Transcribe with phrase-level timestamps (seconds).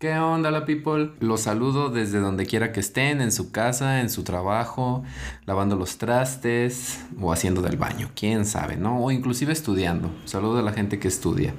[0.00, 1.10] ¿Qué onda, la people?
[1.20, 5.04] Los saludo desde donde quiera que estén, en su casa, en su trabajo,
[5.44, 8.98] lavando los trastes o haciendo del baño, quién sabe, ¿no?
[9.04, 10.10] O inclusive estudiando.
[10.24, 11.52] Saludo a la gente que estudia.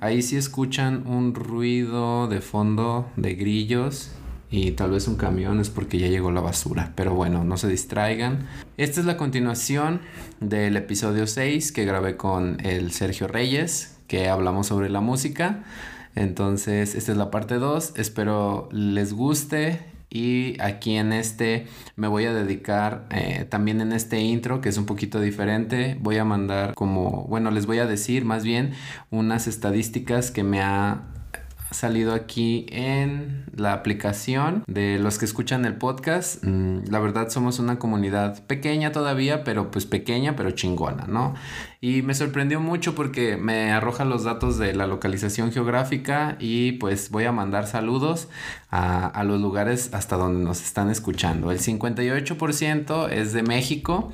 [0.00, 4.10] Ahí sí escuchan un ruido de fondo de grillos
[4.50, 6.92] y tal vez un camión es porque ya llegó la basura.
[6.96, 8.48] Pero bueno, no se distraigan.
[8.76, 10.00] Esta es la continuación
[10.40, 15.62] del episodio 6 que grabé con el Sergio Reyes, que hablamos sobre la música.
[16.18, 17.94] Entonces, esta es la parte 2.
[17.96, 19.80] Espero les guste.
[20.10, 24.78] Y aquí en este me voy a dedicar eh, también en este intro que es
[24.78, 25.98] un poquito diferente.
[26.00, 28.72] Voy a mandar como, bueno, les voy a decir más bien
[29.10, 31.02] unas estadísticas que me ha
[31.70, 36.42] salido aquí en la aplicación de los que escuchan el podcast.
[36.42, 41.34] Mm, la verdad somos una comunidad pequeña todavía, pero pues pequeña, pero chingona, ¿no?
[41.80, 47.10] Y me sorprendió mucho porque me arroja los datos de la localización geográfica y pues
[47.10, 48.28] voy a mandar saludos
[48.70, 51.52] a, a los lugares hasta donde nos están escuchando.
[51.52, 54.12] El 58% es de México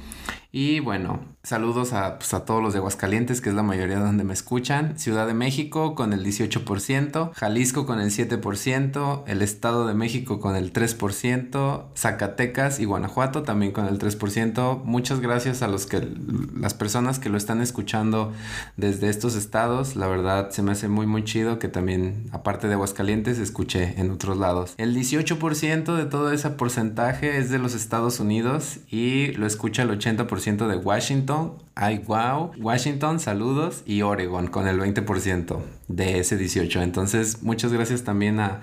[0.57, 4.05] y bueno, saludos a, pues, a, todos los de Aguascalientes, que es la mayoría de
[4.05, 4.97] donde me escuchan.
[5.01, 10.55] Ciudad de México con el 18%, Jalisco con el 7%, el Estado de México con
[10.55, 14.85] el 3%, Zacatecas y Guanajuato también con el 3%.
[14.85, 16.09] Muchas gracias a los que
[16.57, 18.33] las personas que lo están escuchando
[18.77, 19.97] desde estos estados.
[19.97, 24.11] La verdad se me hace muy muy chido que también aparte de Aguascalientes escuche en
[24.11, 24.75] otros lados.
[24.79, 29.91] El 18% de todo ese porcentaje es de los Estados Unidos y lo escucha el
[29.91, 35.59] 80% de Washington, ay wow, Washington, saludos, y Oregon con el 20%
[35.89, 36.83] de ese 18.
[36.83, 38.61] Entonces, muchas gracias también a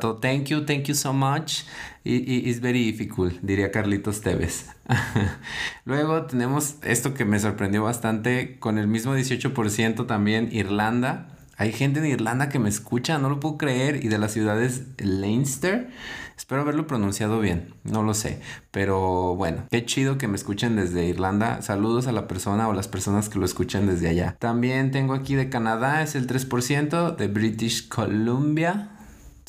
[0.00, 0.16] todo.
[0.16, 1.62] Thank you, thank you so much.
[2.02, 4.66] It's very difficult, diría Carlitos Tevez.
[5.84, 11.28] Luego tenemos esto que me sorprendió bastante, con el mismo 18% también Irlanda.
[11.58, 14.84] Hay gente de Irlanda que me escucha, no lo puedo creer, y de las ciudades
[14.96, 15.90] Leinster.
[16.34, 18.40] Espero haberlo pronunciado bien, no lo sé.
[18.70, 21.60] Pero bueno, qué chido que me escuchen desde Irlanda.
[21.60, 24.36] Saludos a la persona o las personas que lo escuchan desde allá.
[24.38, 28.88] También tengo aquí de Canadá, es el 3%, de British Columbia.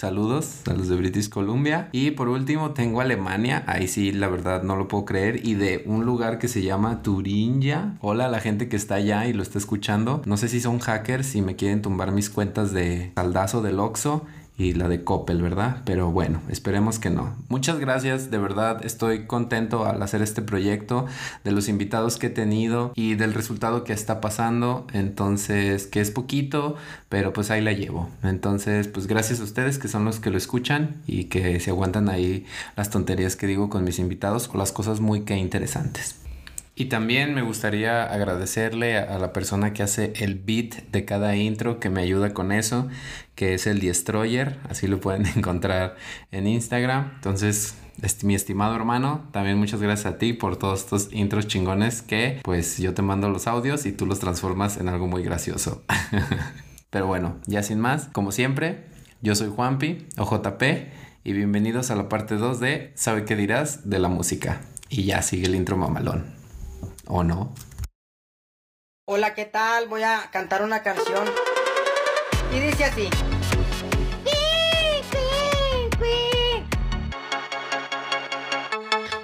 [0.01, 1.89] Saludos a los de British Columbia.
[1.91, 3.63] Y por último tengo Alemania.
[3.67, 5.45] Ahí sí, la verdad no lo puedo creer.
[5.45, 7.97] Y de un lugar que se llama Turingia.
[8.01, 10.23] Hola a la gente que está allá y lo está escuchando.
[10.25, 14.25] No sé si son hackers y me quieren tumbar mis cuentas de saldazo del Oxxo
[14.61, 15.81] y la de Coppel, ¿verdad?
[15.85, 17.35] Pero bueno, esperemos que no.
[17.49, 21.07] Muchas gracias, de verdad estoy contento al hacer este proyecto,
[21.43, 26.11] de los invitados que he tenido y del resultado que está pasando, entonces que es
[26.11, 26.75] poquito,
[27.09, 28.09] pero pues ahí la llevo.
[28.21, 32.07] Entonces, pues gracias a ustedes que son los que lo escuchan y que se aguantan
[32.07, 32.45] ahí
[32.77, 36.20] las tonterías que digo con mis invitados o las cosas muy que interesantes.
[36.81, 41.79] Y también me gustaría agradecerle a, la persona que hace el beat de cada intro,
[41.79, 42.87] que me ayuda con eso,
[43.35, 45.95] que es el Destroyer, así lo pueden encontrar
[46.31, 47.11] en Instagram.
[47.13, 47.75] Entonces,
[48.23, 52.79] mi estimado hermano, también muchas gracias a ti por todos estos intros chingones que pues
[52.79, 55.83] yo te mando los audios y tú los transformas en algo muy gracioso.
[56.89, 58.85] Pero bueno, ya sin más, como siempre,
[59.21, 60.63] yo soy Juanpi o JP
[61.23, 63.87] y bienvenidos a la parte 2 de ¿Sabe qué dirás?
[63.87, 64.61] de la música.
[64.89, 66.40] Y ya sigue el intro mamalón.
[67.13, 67.53] ¿O no?
[69.05, 69.89] Hola, ¿qué tal?
[69.89, 71.27] Voy a cantar una canción.
[72.55, 73.09] Y dice así.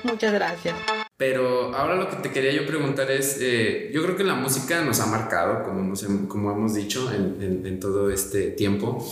[0.04, 0.76] Muchas gracias.
[1.16, 4.82] Pero ahora lo que te quería yo preguntar es, eh, yo creo que la música
[4.82, 5.94] nos ha marcado, como,
[6.28, 9.08] como hemos dicho en, en todo este tiempo.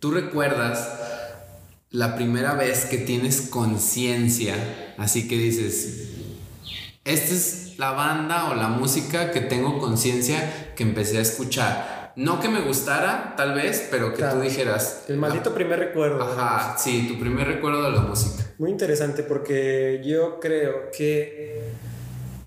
[0.00, 0.90] ¿Tú recuerdas
[1.90, 6.10] la primera vez que tienes conciencia, así que dices,
[7.04, 12.12] esta es la banda o la música que tengo conciencia que empecé a escuchar.
[12.16, 15.04] No que me gustara, tal vez, pero que tú dijeras.
[15.08, 16.22] El maldito primer recuerdo.
[16.22, 18.42] Ajá, sí, tu primer recuerdo de la música.
[18.58, 21.62] Muy interesante porque yo creo que.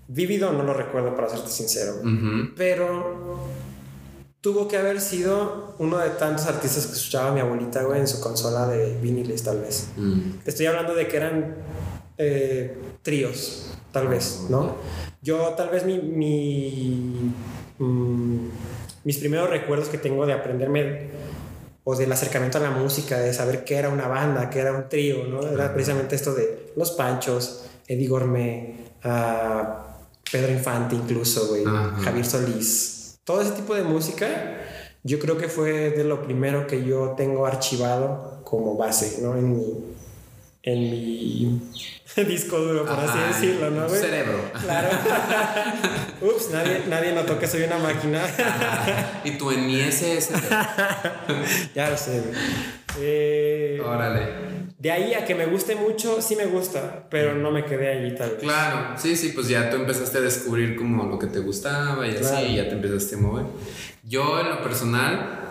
[0.08, 2.02] Vivido no lo recuerdo, para serte sincero.
[2.56, 3.46] Pero
[4.40, 8.20] tuvo que haber sido uno de tantos artistas que escuchaba mi abuelita, güey, en su
[8.20, 9.88] consola de viniles, tal vez.
[9.96, 10.40] Mm.
[10.44, 11.54] Estoy hablando de que eran
[12.22, 14.76] eh, tríos, tal vez, ¿no?
[15.22, 15.96] Yo tal vez mi,
[17.78, 18.48] mm,
[19.04, 21.08] mis primeros recuerdos que tengo de aprenderme
[21.82, 24.88] o del acercamiento a la música, de saber qué era una banda, qué era un
[24.90, 25.46] trío, ¿no?
[25.48, 28.74] Era precisamente esto de Los Panchos, Eddie Gourmet,
[30.30, 33.18] Pedro Infante incluso, güey, Javier Solís.
[33.24, 34.58] Todo ese tipo de música
[35.02, 39.34] yo creo que fue de lo primero que yo tengo archivado como base, ¿no?
[39.34, 39.84] En mi,
[40.62, 41.60] en mi
[42.26, 44.00] disco duro, por así decirlo, ¿no, güey?
[44.00, 44.50] Cerebro.
[44.62, 44.88] Claro.
[46.22, 48.22] Ups, nadie, nadie notó que soy una máquina.
[49.24, 50.32] y tú en mi SS.
[51.74, 52.34] ya lo sé, güey.
[52.98, 54.50] Eh, Órale.
[54.78, 58.14] De ahí a que me guste mucho, sí me gusta, pero no me quedé allí
[58.14, 58.38] tal vez.
[58.40, 62.12] Claro, sí, sí, pues ya tú empezaste a descubrir como lo que te gustaba y
[62.14, 62.36] Claro.
[62.36, 63.44] así, y ya te empezaste a mover.
[64.04, 65.49] Yo en lo personal,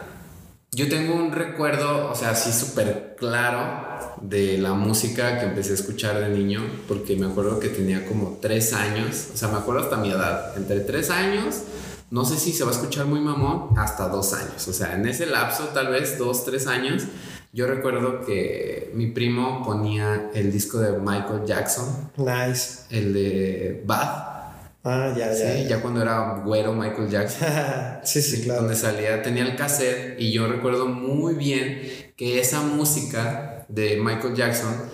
[0.72, 3.88] yo tengo un recuerdo, o sea, así súper claro
[4.22, 8.38] de la música que empecé a escuchar de niño, porque me acuerdo que tenía como
[8.42, 11.64] tres años, o sea, me acuerdo hasta mi edad, entre tres años,
[12.12, 15.08] no sé si se va a escuchar muy mamón, hasta dos años, o sea, en
[15.08, 17.04] ese lapso, tal vez dos, tres años,
[17.52, 22.82] yo recuerdo que mi primo ponía el disco de Michael Jackson, Nice.
[22.92, 24.39] el de Bath,
[24.84, 25.36] Ah, ya, ya.
[25.36, 27.50] sí, ya cuando era güero Michael Jackson
[28.04, 28.62] sí, sí, claro.
[28.62, 31.82] donde salía, tenía el cassette y yo recuerdo muy bien
[32.16, 34.90] que esa música de Michael Jackson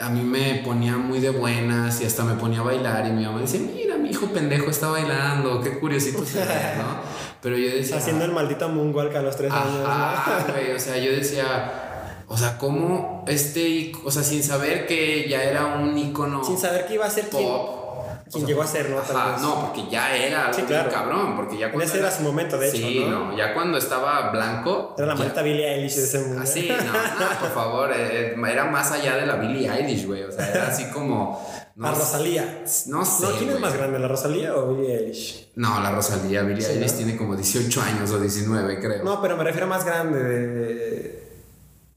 [0.00, 3.24] a mí me ponía muy de buenas y hasta me ponía a bailar y mi
[3.24, 6.40] mamá decía, mira, mi hijo pendejo está bailando, qué curiosito se
[6.78, 7.00] ¿no?
[7.40, 7.96] Pero yo decía...
[7.98, 9.86] Haciendo el maldito moonwalk a los tres años.
[9.86, 15.28] Ajá, güey, o sea, yo decía, o sea, ¿cómo este, o sea, sin saber que
[15.28, 16.44] ya era un icono ¿no?
[16.44, 17.40] Sin saber que iba a ser pop.
[17.40, 17.85] quien
[18.28, 18.98] o sea, llegó a ser, ¿no?
[18.98, 20.90] Ajá, no, porque ya era Sí, claro.
[20.90, 23.30] cabrón, porque ya cuando ese era su momento, de hecho, Sí, ¿no?
[23.30, 24.94] no, ya cuando estaba blanco.
[24.98, 26.42] Era la ya- maldita Billie Eilish de ese mundo.
[26.42, 30.32] Así, no, no, por favor, eh, era más allá de la Billie Eilish, güey, o
[30.32, 31.40] sea, era así como...
[31.76, 32.62] No, La Rosalía.
[32.86, 35.52] No sé, No, ¿quién es más grande, la Rosalía o Billie Eilish?
[35.56, 36.96] No, la Rosalía, Billie Sí, Eilish ¿no?
[36.96, 39.04] tiene como 18 años o 19, creo.
[39.04, 41.28] No, pero me refiero a más grande de,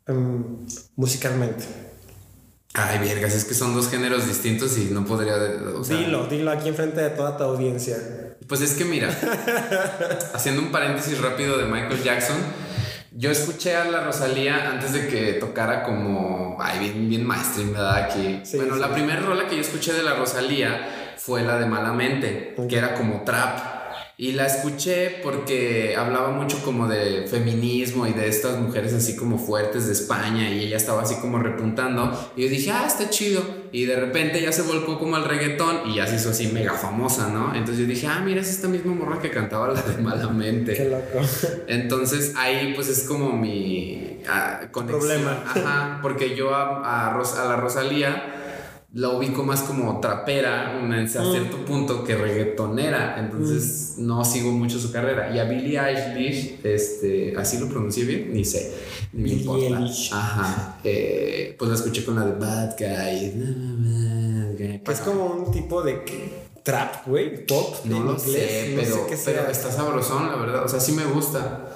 [0.07, 0.67] em,
[0.97, 1.63] musicalmente.
[2.73, 5.35] Ay, vergas, es que son dos géneros distintos y no podría...
[5.75, 7.97] o sea, dilo, dilo aquí enfrente de toda tu audiencia.
[8.47, 9.09] Pues es que mira,
[10.33, 12.37] haciendo un paréntesis rápido de Michael Jackson,
[13.11, 17.95] yo escuché a la Rosalía antes de que tocara como, ay, bien, bien mainstream, ¿verdad?
[18.03, 18.41] Aquí.
[18.43, 18.79] Sí, bueno, sí.
[18.79, 22.93] la primera rola que yo escuché de la Rosalía fue la de Malamente, que era
[22.93, 23.78] como trap.
[24.21, 29.37] Y la escuché porque hablaba mucho como de feminismo y de estas mujeres así como
[29.37, 32.31] fuertes de España y ella estaba así como repuntando.
[32.35, 33.41] Y yo dije, ah, está chido.
[33.71, 36.73] Y de repente ya se volcó como al reggaetón y ya se hizo así mega
[36.73, 37.55] famosa, ¿no?
[37.55, 40.73] Entonces yo dije, ah, mira, es esta misma morra que cantaba la de Malamente.
[40.73, 41.25] Qué loco.
[41.67, 44.99] Entonces ahí pues es como mi ah, conexión.
[44.99, 45.43] Problema.
[45.47, 48.35] Ajá, porque yo a, a Ros- a la Rosalía
[48.93, 53.17] la ubico más como trapera una- a cierto punto que reggaetonera.
[53.19, 55.33] Entonces no sigo mucho su carrera.
[55.35, 58.73] Y a Billie Eilish, este, así lo pronuncié bien, ni sé.
[59.13, 59.65] Ni me importa.
[59.65, 60.11] Eilish.
[60.13, 60.79] Ajá.
[60.83, 63.33] eh, pues la escuché con la de Bad Guy.
[63.35, 64.81] Bad Guy.
[64.83, 66.03] Que es como un tipo de
[66.63, 67.75] trap, güey, pop.
[67.85, 70.63] No lo inglés, sé, no pero, sé qué pero está sabrosón, la verdad.
[70.65, 71.69] O sea, sí me gusta.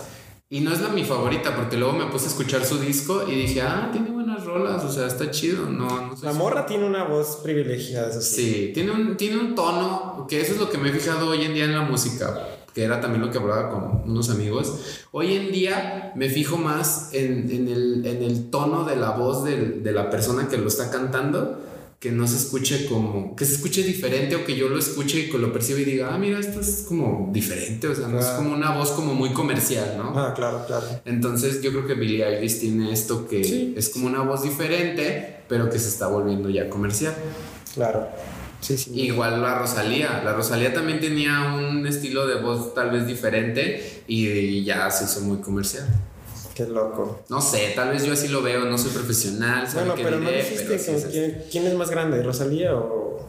[0.53, 3.31] Y no es la mi favorita, porque luego me puse a escuchar su disco y
[3.33, 5.65] dije, ah, tiene buenas rolas, o sea, está chido.
[5.67, 6.25] No, no sé.
[6.27, 8.35] La si- morra tiene una voz privilegiada, eso sí.
[8.35, 11.43] Sí, tiene un, tiene un tono, que eso es lo que me he fijado hoy
[11.43, 12.39] en día en la música,
[12.71, 14.75] que era también lo que hablaba con unos amigos.
[15.11, 19.43] Hoy en día me fijo más en, en el, en el tono de la voz
[19.43, 21.57] del- de la persona que lo está cantando,
[22.03, 25.29] que no se escuche como, que se escuche diferente o que yo lo escuche y
[25.29, 28.25] que lo perciba y diga, ah, mira, esto es como diferente, o sea, no es
[28.25, 30.11] como una voz como muy comercial, ¿no?
[30.19, 30.85] Ah, claro, claro.
[31.05, 33.73] Entonces yo creo que Billie Eilish tiene esto que Sí.
[33.77, 37.15] es como una voz diferente, pero que se está volviendo ya comercial.
[37.73, 38.09] Claro.
[38.59, 38.91] Sí, sí.
[38.99, 40.21] Igual la Rosalía.
[40.25, 45.21] La Rosalía también tenía un estilo de voz tal vez diferente y ya se hizo
[45.21, 45.87] muy comercial.
[46.55, 47.21] Qué loco.
[47.29, 50.77] No sé, tal vez yo así lo veo, no soy profesional, Bueno, pero no dijiste
[50.85, 53.19] pero que- quién, quién es más grande, Rosalía o,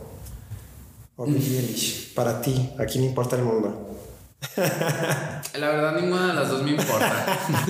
[1.16, 2.12] o Billie Eilish.
[2.14, 3.90] Para ti, ¿a quién importa el mundo?
[4.56, 7.24] La verdad, ninguna de las dos me importa.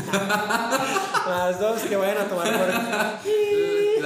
[1.28, 2.68] Las dos que vayan a tomar por...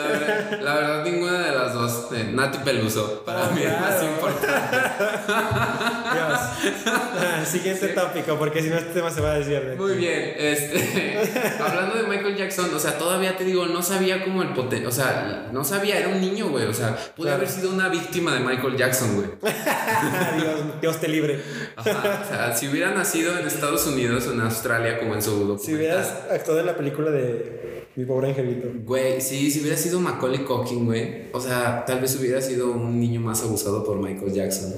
[0.09, 2.07] la, verdad, la verdad, ninguna de las dos.
[2.13, 4.07] Eh, Nati Peluso, para Ah, mí es más claro.
[4.13, 4.77] importante.
[6.15, 7.49] Dios.
[7.49, 11.19] Siguiente tópico, porque si no este tema se va a desviar de Muy bien, este,
[11.61, 14.91] hablando de Michael Jackson, o sea, todavía te digo, no sabía como el poten, o
[14.91, 17.37] sea, no sabía, era un niño, güey, o sea, pude Claro.
[17.37, 19.29] haber sido una víctima de Michael Jackson, güey.
[20.41, 21.43] Dios, Dios te libre.
[21.77, 25.31] Ajá, o sea, si hubiera nacido en Estados Unidos o en Australia, como en su
[25.33, 25.65] documental.
[25.67, 28.69] Si hubieras actuado en la película de Mi pobre angelito.
[28.85, 33.01] Güey, sí, si hubiera sido Macaulay Culkin, güey, o sea, tal vez hubiera sido un
[33.01, 34.73] niño más abusado por Michael Jackson.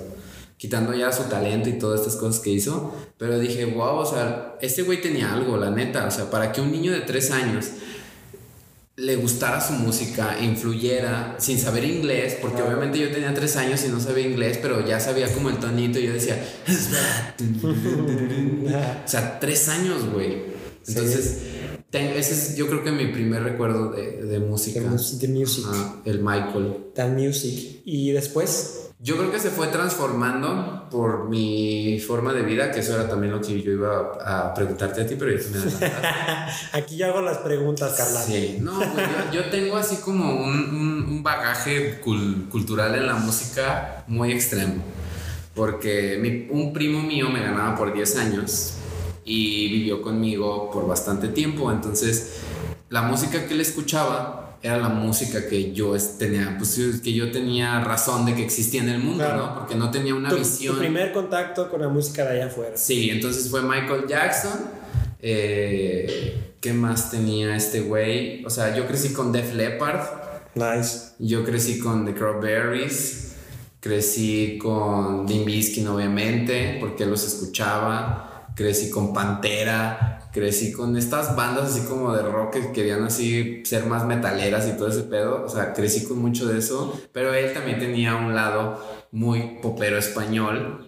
[0.57, 2.95] Quitando ya su talento y todas estas cosas que hizo.
[3.19, 6.07] Pero dije, wow, o sea, este güey tenía algo, la neta.
[6.07, 7.67] O sea, para que un niño de tres años
[8.97, 13.89] le gustara su música, influyera, sin saber inglés, porque obviamente yo tenía tres años y
[13.89, 16.43] no sabía inglés, pero ya sabía como el tonito y yo decía,
[19.05, 20.59] o sea, tres años, güey.
[20.89, 21.50] Entonces,
[21.90, 24.80] ten- ese es yo creo que mi primer recuerdo de, de música.
[24.80, 25.64] The, mus- the Music.
[25.68, 26.76] Ajá, el Michael.
[26.94, 27.80] The Music.
[27.85, 32.94] Y después, Yo creo que se fue transformando por mi forma de vida, que eso
[32.94, 35.87] era también lo que yo iba a preguntarte a ti, pero ya me
[36.78, 38.20] Aquí yo hago las preguntas, Carla.
[38.20, 38.78] Sí, no,
[39.32, 44.82] yo, tengo así como un, bagaje cultural en la música muy extremo,
[45.54, 48.75] porque un primo mío me ganaba por 10 años
[49.25, 52.41] y vivió conmigo por bastante tiempo, entonces
[52.89, 57.83] la música que él escuchaba era la música que yo tenía, pues que yo tenía
[57.83, 59.55] razón de que existía en el mundo, ¿no?
[59.55, 60.75] Porque no tenía una visión.
[60.75, 62.77] Tu primer contacto con la música de allá afuera.
[62.77, 64.61] Sí, entonces fue Michael Jackson.
[65.23, 68.45] Eh, ¿Qué más tenía este güey?
[68.45, 70.00] O sea, yo crecí con Def Leppard.
[70.55, 71.12] Nice.
[71.19, 73.33] Yo crecí con The Crawberries.
[73.81, 78.30] Crecí con Dean Biskin, obviamente, porque los escuchaba.
[78.61, 83.87] Crecí con Pantera crecí con estas bandas así como de rock que querían así ser
[83.87, 85.45] más metaleras y todo ese pedo.
[85.45, 87.00] O sea, crecí con mucho de eso.
[87.12, 88.81] Pero él también tenía un lado
[89.12, 90.87] muy popero español.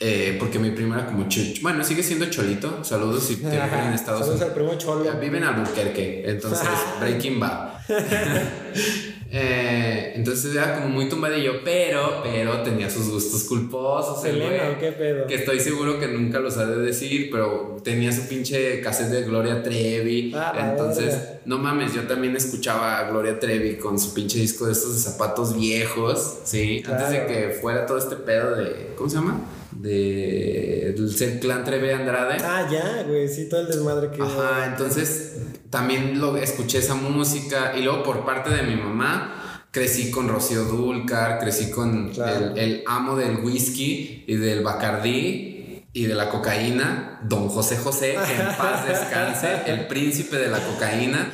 [0.00, 1.26] Eh, porque mi primo era como
[1.62, 2.84] bueno, sigue siendo cholito.
[2.84, 4.38] Saludos si te viven en Estados Unidos.
[4.38, 5.20] Saludos al primo cholo.
[5.20, 6.68] Vive en Albuquerque, entonces
[7.00, 7.68] Breaking Bad.
[9.30, 14.22] Eh, entonces era como muy tumbadillo, pero, pero tenía sus gustos culposos.
[14.22, 15.26] ¿qué pedo?
[15.26, 19.22] Que estoy seguro que nunca los ha de decir, pero tenía su pinche cassette de
[19.24, 20.32] Gloria Trevi.
[20.34, 24.72] Ah, entonces, no mames, yo también escuchaba a Gloria Trevi con su pinche disco de
[24.72, 26.82] estos de zapatos viejos, ¿sí?
[26.86, 28.92] Antes de que fuera todo este pedo de.
[28.96, 29.40] ¿Cómo se llama?
[29.72, 32.36] De del clan Treve Andrade.
[32.42, 34.22] Ah, ya, güey, sí, todo el desmadre que.
[34.22, 35.36] Ajá, entonces
[35.70, 39.38] también lo escuché esa música y luego por parte de mi mamá
[39.70, 42.12] crecí con Rocío Dulcar, crecí con
[42.56, 48.34] el, amo del whisky y del bacardí y de la cocaína, don José José, que
[48.34, 51.32] en paz descanse, el príncipe de la cocaína.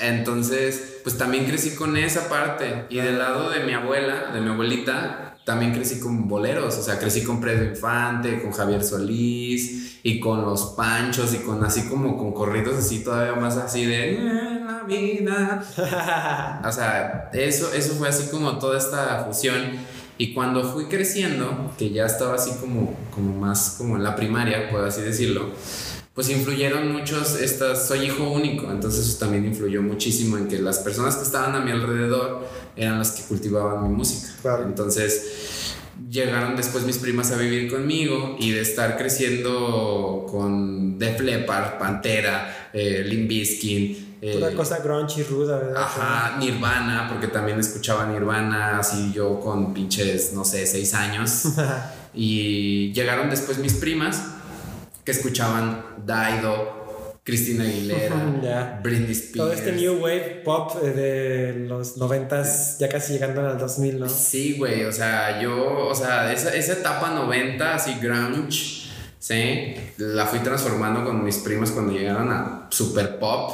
[0.00, 2.86] Entonces, pues también crecí con esa parte.
[2.88, 6.98] Y del lado de mi abuela, de mi abuelita, también crecí con boleros, o sea,
[6.98, 12.18] crecí con Pedro Infante, con Javier Solís y con los Panchos y con así como
[12.18, 14.18] con corridos así todavía más así de
[14.66, 15.64] la vida.
[16.66, 19.56] o sea, eso, eso fue así como toda esta fusión.
[20.18, 24.68] Y cuando fui creciendo, que ya estaba así como, como más como en la primaria,
[24.68, 25.50] puedo así decirlo,
[26.16, 30.78] pues influyeron muchos estas, soy hijo único, entonces eso también influyó muchísimo en que las
[30.78, 34.32] personas que estaban a mi alrededor eran las que cultivaban mi música.
[34.64, 35.74] Entonces
[36.10, 42.70] llegaron después mis primas a vivir conmigo y de estar creciendo con Def Leppard, Pantera,
[42.72, 45.82] eh, Limp Bizkit, eh, cosa grunge y ruda, ¿verdad?
[45.82, 51.42] Ajá, Nirvana, porque también escuchaba Nirvana, así yo con pinches, no sé, seis años.
[52.14, 54.22] y llegaron después mis primas
[55.06, 59.36] que escuchaban Daido, Cristina Aguilera, Britney Spears.
[59.36, 64.08] Todo este new wave pop eh, de los noventas, ya casi llegando al 2000, ¿no?
[64.08, 68.88] Sí, güey, o sea, yo, o sea, esa, esa etapa 90, así grunge,
[69.20, 69.74] ¿sí?
[69.98, 73.52] La fui transformando con mis primas cuando llegaron a super pop.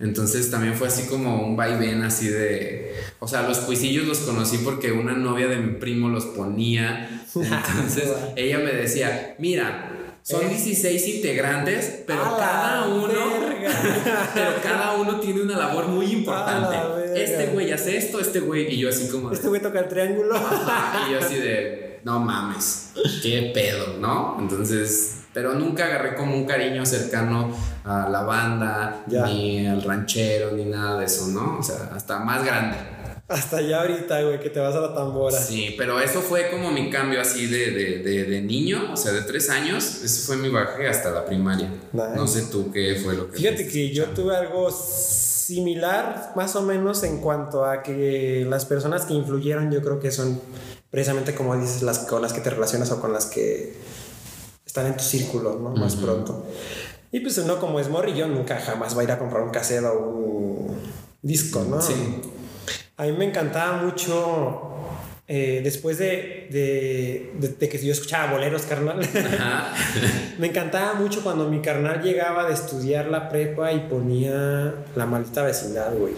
[0.00, 2.94] Entonces también fue así como un vaivén así de...
[3.18, 7.24] O sea, los cuisillos los conocí porque una novia de mi primo los ponía.
[7.34, 9.87] Entonces ella me decía, mira,
[10.28, 13.08] son 16 integrantes, pero cada uno.
[14.34, 16.76] pero cada uno tiene una labor muy importante.
[17.14, 18.74] Este güey hace esto, este güey.
[18.74, 19.32] Y yo así como.
[19.32, 20.36] este güey toca el triángulo.
[20.36, 22.00] y yo así de.
[22.04, 22.90] No mames.
[23.22, 24.36] Qué pedo, ¿no?
[24.38, 25.14] Entonces.
[25.32, 27.50] Pero nunca agarré como un cariño cercano
[27.84, 31.58] a la banda, ni al ranchero, ni nada de eso, ¿no?
[31.58, 32.76] O sea, hasta más grande.
[33.28, 35.38] Hasta ya ahorita, güey, que te vas a la tambora.
[35.38, 39.20] Sí, pero eso fue como mi cambio así de, de, de, niño, o sea, de
[39.20, 40.02] tres años.
[40.02, 41.70] Ese fue mi baje hasta la primaria.
[41.92, 43.36] No sé tú qué fue lo que...
[43.36, 49.04] Fíjate que yo tuve algo similar, más o menos, en cuanto a que las personas
[49.04, 50.40] que influyeron, yo creo que son
[50.90, 53.74] precisamente como dices, las con las que te relacionas o con las que
[54.64, 55.70] están en tu círculo, ¿no?
[55.70, 56.46] Más pronto.
[57.12, 59.50] Y pues uno como es morri, yo nunca jamás va a ir a comprar un
[59.50, 60.78] cassette o un
[61.22, 61.80] disco, ¿no?
[61.80, 61.94] Sí.
[62.98, 64.72] A mí me encantaba mucho,
[65.28, 68.98] eh, después de, de, que yo escuchaba boleros, carnal,
[70.38, 75.44] me encantaba mucho cuando mi carnal llegaba de estudiar la prepa y ponía la maldita
[75.44, 76.14] vecindad, güey.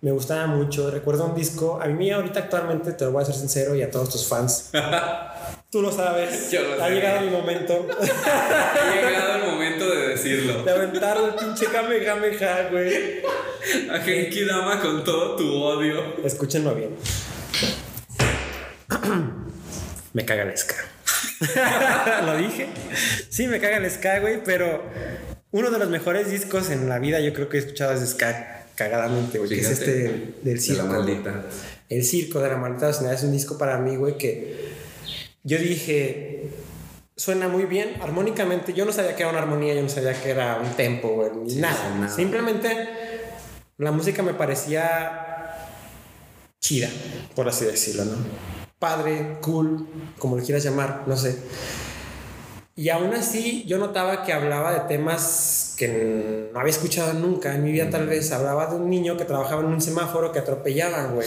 [0.00, 0.90] Me gustaba mucho.
[0.90, 1.78] Recuerdo un disco.
[1.80, 4.70] A mí, ahorita actualmente, te lo voy a ser sincero y a todos tus fans.
[5.70, 6.52] Tú lo sabes.
[6.80, 7.86] ha llegado el momento.
[8.00, 10.64] ha llegado el momento de decirlo.
[10.64, 13.22] De aventar el pinche Kamehameha, güey.
[13.88, 16.16] A Genki Dama con todo tu odio.
[16.24, 16.96] Escúchenlo bien.
[20.12, 20.74] me caga el ska.
[22.26, 22.66] ¿Lo dije?
[23.28, 24.82] Sí, me caga el ska, güey, pero
[25.52, 28.66] uno de los mejores discos en la vida yo creo que he escuchado es ska
[28.74, 30.82] cagadamente, güey, que es este del circo.
[30.82, 31.44] la maldita.
[31.88, 34.79] El Circo de la Maldita Vecindad es un disco para mí, güey, que
[35.42, 36.50] yo dije,
[37.16, 38.72] suena muy bien armónicamente.
[38.72, 41.56] Yo no sabía que era una armonía, yo no sabía que era un tempo, ni
[41.56, 42.08] nada.
[42.08, 42.88] Simplemente
[43.78, 45.68] la música me parecía
[46.60, 46.88] chida,
[47.34, 48.16] por así decirlo, ¿no?
[48.78, 49.86] Padre, cool,
[50.18, 51.38] como le quieras llamar, no sé.
[52.76, 57.64] Y aún así yo notaba que hablaba de temas que no había escuchado nunca en
[57.64, 58.30] mi vida tal vez.
[58.32, 61.26] Hablaba de un niño que trabajaba en un semáforo que atropellaban, güey.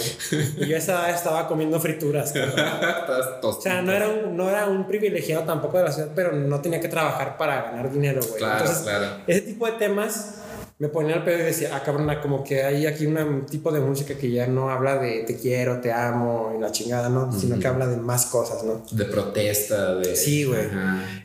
[0.58, 2.32] Y yo esa estaba comiendo frituras.
[3.42, 6.62] o sea, no era, un, no era un privilegiado tampoco de la ciudad, pero no
[6.62, 8.38] tenía que trabajar para ganar dinero, güey.
[8.38, 9.08] Claro, claro.
[9.26, 10.43] Ese tipo de temas
[10.84, 13.80] me ponía al pedo y decía, ah, cabrón, como que hay aquí un tipo de
[13.80, 17.32] música que ya no habla de te quiero, te amo y la chingada, ¿no?
[17.32, 18.84] Sino que habla de más cosas, ¿no?
[18.92, 20.14] De protesta, de...
[20.14, 20.68] Sí, güey.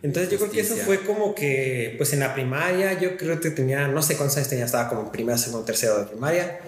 [0.00, 3.50] Entonces yo creo que eso fue como que, pues en la primaria, yo creo que
[3.50, 6.60] tenía, no sé cuántos años tenía, estaba como en primera, segundo, tercero de primaria.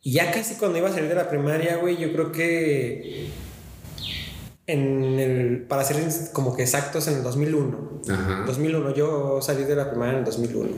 [0.00, 3.30] Y ya casi cuando iba a salir de la primaria, güey, yo creo que
[4.68, 5.96] en el, para ser
[6.32, 8.02] como que exactos, en el 2001.
[8.08, 8.44] Ajá.
[8.46, 10.68] 2001, yo salí de la primaria en el 2001.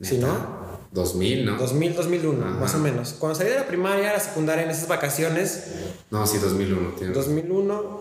[0.00, 0.63] ¿Sí, no?
[0.94, 1.56] 2000, ¿no?
[1.56, 3.16] 2000, 2001, más o menos.
[3.18, 5.64] Cuando salí de la primaria, la secundaria, en esas vacaciones.
[6.10, 6.90] No, sí, 2001.
[6.90, 7.12] Tío.
[7.12, 8.00] 2001,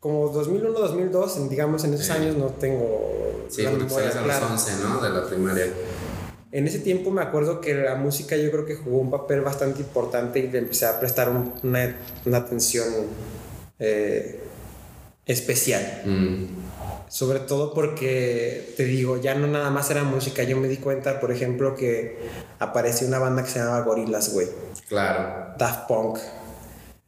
[0.00, 3.46] como 2001, 2002, digamos, en esos años no tengo.
[3.48, 5.00] Sí, porque sales a los 11, ¿no?
[5.00, 5.66] De la primaria.
[6.50, 9.80] En ese tiempo me acuerdo que la música yo creo que jugó un papel bastante
[9.80, 12.88] importante y le empecé a prestar una, una, atención
[13.78, 14.40] eh,
[15.24, 16.02] especial.
[16.04, 16.67] Mm.
[17.08, 20.42] Sobre todo porque, te digo, ya no nada más era música.
[20.42, 22.18] Yo me di cuenta, por ejemplo, que
[22.58, 24.48] apareció una banda que se llamaba Gorillaz, güey.
[24.88, 25.54] Claro.
[25.58, 26.18] Daft Punk.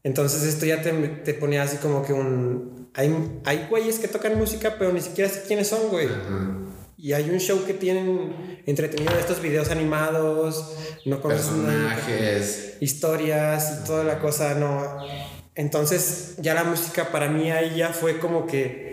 [0.02, 2.88] Entonces esto ya te, te ponía así como que un...
[2.94, 3.14] Hay,
[3.44, 6.08] hay güeyes que tocan música, pero ni siquiera sé quiénes son, güey.
[6.96, 10.76] Y hay un show que tienen entretenido estos videos animados,
[11.06, 14.98] no personajes, historias y toda la cosa, no.
[15.54, 18.89] Entonces ya la música para mí ahí ya fue como que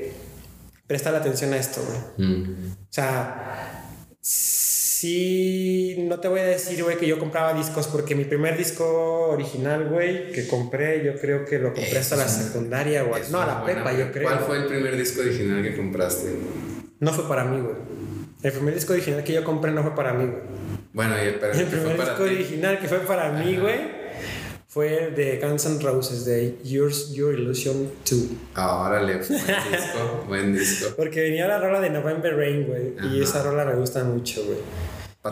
[0.87, 2.29] presta la atención a esto, güey.
[2.29, 2.71] Mm.
[2.71, 3.83] O sea,
[4.21, 9.29] sí, no te voy a decir, güey, que yo compraba discos porque mi primer disco
[9.29, 13.23] original, güey, que compré, yo creo que lo compré hasta la secundaria, güey.
[13.29, 14.29] No, a la prepa, yo creo.
[14.29, 16.35] ¿Cuál fue el primer disco original que compraste?
[16.99, 17.75] No fue para mí, güey.
[18.41, 20.43] El primer disco original que yo compré no fue para mí, güey.
[20.93, 23.96] Bueno, y el, el primer disco original que fue para mí, güey
[24.77, 28.19] fue de Guns N' Roses, de Yours, Your Illusion 2.
[28.53, 30.93] Ah, órale, buen disco, buen disco.
[30.95, 34.59] Porque venía la rola de November Rain, güey, y esa rola me gusta mucho, güey.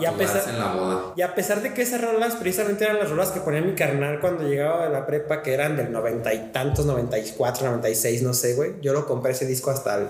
[0.02, 1.14] Y a, pesar, en la boda.
[1.16, 4.20] y a pesar de que esas rolas precisamente eran las rolas que ponía mi carnal
[4.20, 8.56] cuando llegaba de la prepa, que eran del noventa y tantos, 94, 96, no sé,
[8.56, 8.74] güey.
[8.82, 10.08] Yo lo compré ese disco hasta el,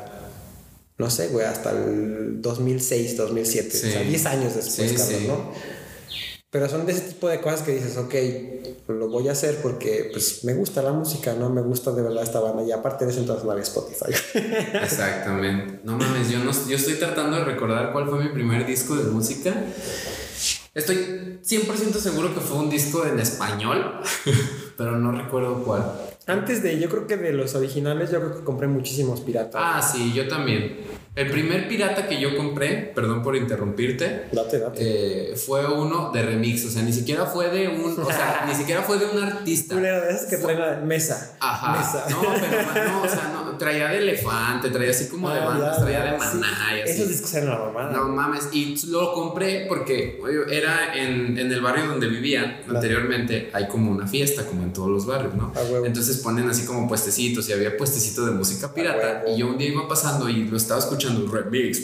[0.97, 3.67] no sé, güey, hasta el 2006, 2007.
[3.67, 5.51] O sea, 10 años después, sí, ¿no?
[6.55, 8.15] Pero son de ese tipo de cosas que dices, ok,
[8.87, 11.49] lo voy a hacer porque pues me gusta la música, ¿no?
[11.49, 14.13] Me gusta de verdad esta banda y aparte de eso entonces no había Spotify.
[14.81, 15.81] Exactamente.
[15.83, 19.03] No mames, yo, no, yo estoy tratando de recordar cuál fue mi primer disco de
[19.03, 19.53] música.
[20.73, 23.99] Estoy 100% seguro que fue un disco en español,
[24.77, 25.91] pero no recuerdo cuál.
[26.27, 29.61] Antes de, yo creo que de los originales, yo creo que compré muchísimos piratas.
[29.63, 30.77] Ah, sí, yo también.
[31.15, 35.31] El primer pirata que yo compré, perdón por interrumpirte, date, date.
[35.31, 38.53] Eh, fue uno de remix, o sea, ni siquiera fue de un, o sea, ni
[38.53, 39.75] siquiera fue de un artista.
[39.75, 41.37] Una de esas que trae la mesa.
[41.39, 41.77] Ajá.
[41.77, 42.05] Mesa.
[42.09, 45.79] No, pero no, o sea, no, traía de elefante, traía así como de ah, bandas,
[45.79, 46.91] traía de maná y así.
[46.91, 47.91] Esos discos eran la mamada.
[47.91, 50.19] No mames, y lo compré porque
[50.51, 54.89] era en, en el barrio donde vivía anteriormente, hay como una fiesta, como en todos
[54.89, 55.53] los barrios, ¿no?
[55.85, 59.69] Entonces ponen así como puestecitos y había puestecitos de música pirata y yo un día
[59.69, 61.81] iba pasando y lo estaba escuchando escuchando remix,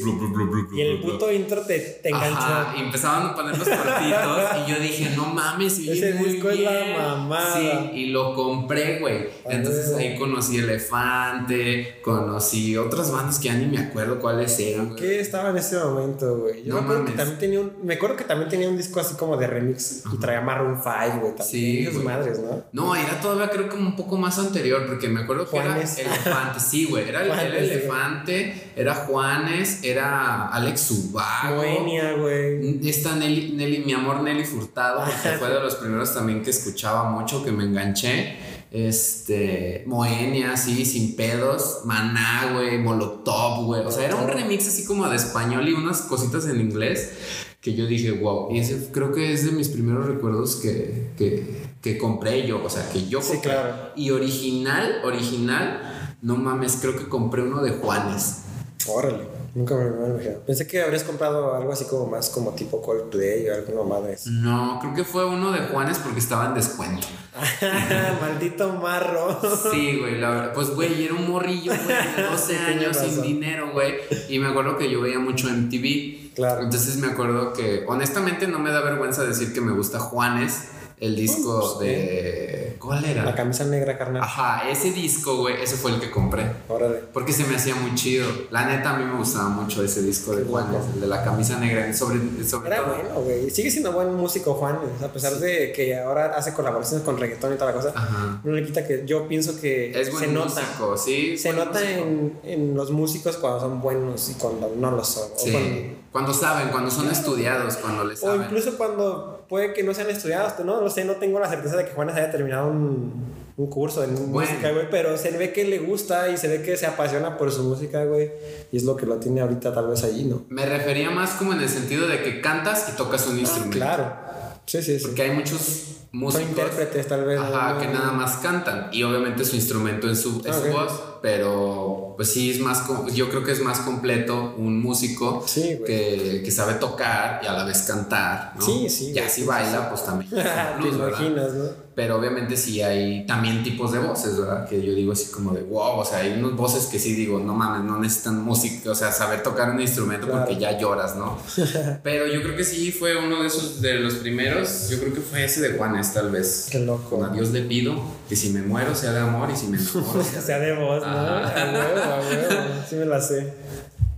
[0.73, 2.77] y el puto intro te, te enganchó.
[2.77, 6.59] y empezaban a poner los cortitos y yo dije, no mames, y ese disco es
[6.61, 7.53] la mamada.
[7.53, 9.29] Sí, y lo compré, güey.
[9.45, 14.95] Entonces ahí conocí Elefante, conocí otras bandas que ya ni me acuerdo cuáles eran.
[14.95, 16.63] ¿Qué estaba en ese momento, güey?
[16.63, 19.15] Yo me acuerdo que también tenía un, me acuerdo que también tenía un disco así
[19.15, 21.33] como de remix y traía Maroon 5, güey.
[21.47, 21.85] Sí.
[21.85, 22.63] Sus madres, ¿no?
[22.71, 26.59] No, era todavía creo que un poco más anterior, porque me acuerdo que era Elefante,
[26.59, 27.09] sí, güey.
[27.09, 31.57] Era, el Elefante, era Juanes, era Alex Subago.
[31.57, 32.87] Moenia, güey.
[32.87, 37.09] Esta Nelly, Nelly, mi amor Nelly Furtado, porque fue de los primeros también que escuchaba
[37.09, 38.37] mucho, que me enganché.
[38.71, 43.81] Este, Moenia, sí, sin pedos, Maná, güey, Molotov, güey.
[43.85, 47.11] O sea, era un remix así como de español y unas cositas en inglés
[47.61, 48.51] que yo dije, wow.
[48.51, 52.69] Y ese creo que es de mis primeros recuerdos que, que, que compré yo, o
[52.69, 53.37] sea, que yo compré.
[53.37, 53.91] Sí, claro.
[53.95, 58.41] Y original, original, no mames, creo que compré uno de Juanes.
[58.87, 59.30] Órale.
[59.53, 63.49] Nunca me lo había Pensé que habrías comprado algo así como más como tipo Coldplay
[63.49, 64.17] o alguna madre.
[64.27, 67.07] No, creo que fue uno de Juanes porque estaba en descuento.
[68.21, 69.39] Maldito marro.
[69.71, 70.53] Sí, güey, la verdad.
[70.53, 73.95] Pues, güey, era un morrillo, güey, de 12 años sin dinero, güey.
[74.29, 76.33] Y me acuerdo que yo veía mucho MTV.
[76.33, 76.63] Claro.
[76.63, 80.69] Entonces me acuerdo que, honestamente, no me da vergüenza decir que me gusta Juanes
[81.01, 82.75] el disco de.
[82.79, 83.25] ¿Cuál era?
[83.25, 84.21] La camisa negra, carnal.
[84.21, 86.45] Ajá, ese disco, güey, ese fue el que compré.
[86.69, 86.99] Órale.
[87.11, 88.27] Porque se me hacía muy chido.
[88.51, 91.59] La neta, a mí me gustaba mucho ese disco de Juan, el de la camisa
[91.59, 91.91] negra.
[91.91, 93.49] Sobre, sobre era bueno, güey.
[93.49, 94.77] Sigue siendo buen músico, Juan.
[95.03, 97.93] A pesar de que ahora hace colaboraciones con reggaetón y toda la cosa.
[97.95, 98.39] Ajá.
[98.43, 100.61] No le quita que yo pienso que es buen se nota.
[100.97, 101.35] Sí.
[101.35, 105.29] Se nota en, en, los músicos cuando son buenos y cuando no lo son.
[105.35, 105.97] Sí.
[106.11, 108.41] Cuando, saben, cuando son estudiados, cuando les saben.
[108.41, 110.89] O incluso cuando puede que no sean estudiados, ¿no?
[110.89, 113.11] sé, no tengo la certeza de que Juanes haya terminado un,
[113.57, 116.77] un curso en música, güey, pero se ve que le gusta y se ve que
[116.77, 118.31] se apasiona por su música, güey,
[118.71, 120.45] y es lo que lo tiene ahorita tal vez allí, ¿no?
[120.47, 123.77] Me refería más como en el sentido de que cantas y tocas un instrumento.
[123.77, 124.30] Claro.
[124.71, 125.05] Sí, sí, sí.
[125.05, 126.47] Porque hay muchos músicos.
[126.47, 127.37] intérpretes, tal vez.
[127.37, 128.87] Ajá, que nada más cantan.
[128.93, 130.93] Y obviamente su instrumento es su, es su voz.
[131.21, 132.85] Pero pues sí, es más.
[133.13, 137.65] Yo creo que es más completo un músico que, que, sabe tocar y a la
[137.65, 138.53] vez cantar.
[138.55, 138.65] ¿no?
[138.65, 139.11] Sí, sí.
[139.11, 140.31] Ya si baila, pues también.
[140.81, 141.65] Te imaginas, ¿no?
[141.93, 144.67] Pero obviamente sí hay también tipos de voces, ¿verdad?
[144.67, 147.39] Que yo digo así como de wow, o sea, hay unas voces que sí digo,
[147.39, 151.37] no mames, no necesitan música, o sea, saber tocar un instrumento porque ya lloras, ¿no?
[152.03, 155.21] Pero yo creo que sí fue uno de esos de los primeros, yo creo que
[155.21, 156.67] fue ese de Juanes, tal vez.
[156.71, 157.19] Qué loco.
[157.19, 160.23] Con Dios le pido que si me muero sea de amor y si me enamoro
[160.23, 161.07] sea, de voz, ¿no?
[161.07, 161.53] Ah.
[161.55, 162.73] A huevo, a huevo.
[162.89, 163.53] Sí me la sé.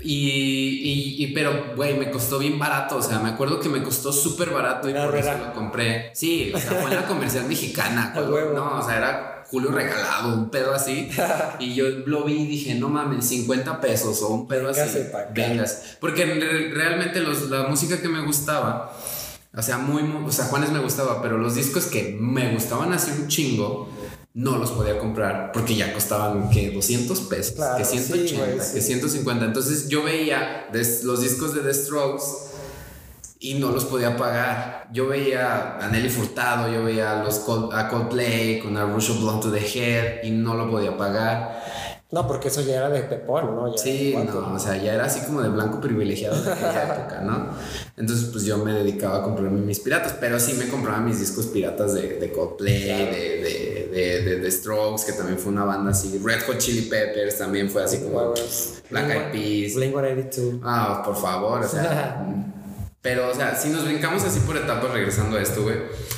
[0.04, 2.98] Y, y, pero, güey, me costó bien barato.
[2.98, 6.12] O sea, me acuerdo que me costó súper barato y por eso lo compré.
[6.14, 8.14] Sí, o sea, fue en la comercial mexicana.
[8.54, 11.10] no, o sea, era Julio regalado, un pedo así.
[11.60, 15.00] y yo lo vi y dije, no mames, 50 pesos o un pedo así.
[15.34, 15.98] Vengas.
[16.00, 16.26] Porque
[16.74, 18.98] realmente los, la música que me gustaba,
[19.56, 23.12] o sea, muy, o sea, Juanes me gustaba, pero los discos que me gustaban así
[23.12, 23.90] un chingo
[24.34, 29.46] no los podía comprar porque ya costaban que 200 pesos, que 180, que 150.
[29.46, 30.68] Entonces yo veía
[31.04, 32.24] los discos de The Strokes
[33.40, 34.88] y no los podía pagar.
[34.92, 37.44] Yo veía a Nelly Furtado, yo veía a, los
[37.74, 41.62] a Coldplay con a Rush Blonde to the Head y no lo podía pagar.
[42.14, 43.76] No, porque eso ya era de pepón, ¿no?
[43.76, 47.48] sí, no, o sea, ya era así como de blanco privilegiado de aquella época, ¿no?
[47.98, 51.48] Entonces, pues yo me dedicaba a comprarme mis piratas, pero sí me compraba mis discos
[51.48, 52.96] piratas de, de Coldplay, de,
[53.42, 53.63] de,
[53.94, 58.00] de, Strokes, que también fue una banda así, Red Hot Chili Peppers también fue así
[58.00, 58.34] como
[58.90, 59.76] Black Eyed Peas.
[59.76, 60.62] Blink 182.
[60.64, 62.26] Ah, por favor, o sea.
[63.02, 65.78] pero, o sea, si nos brincamos así por etapas regresando a esto, güey.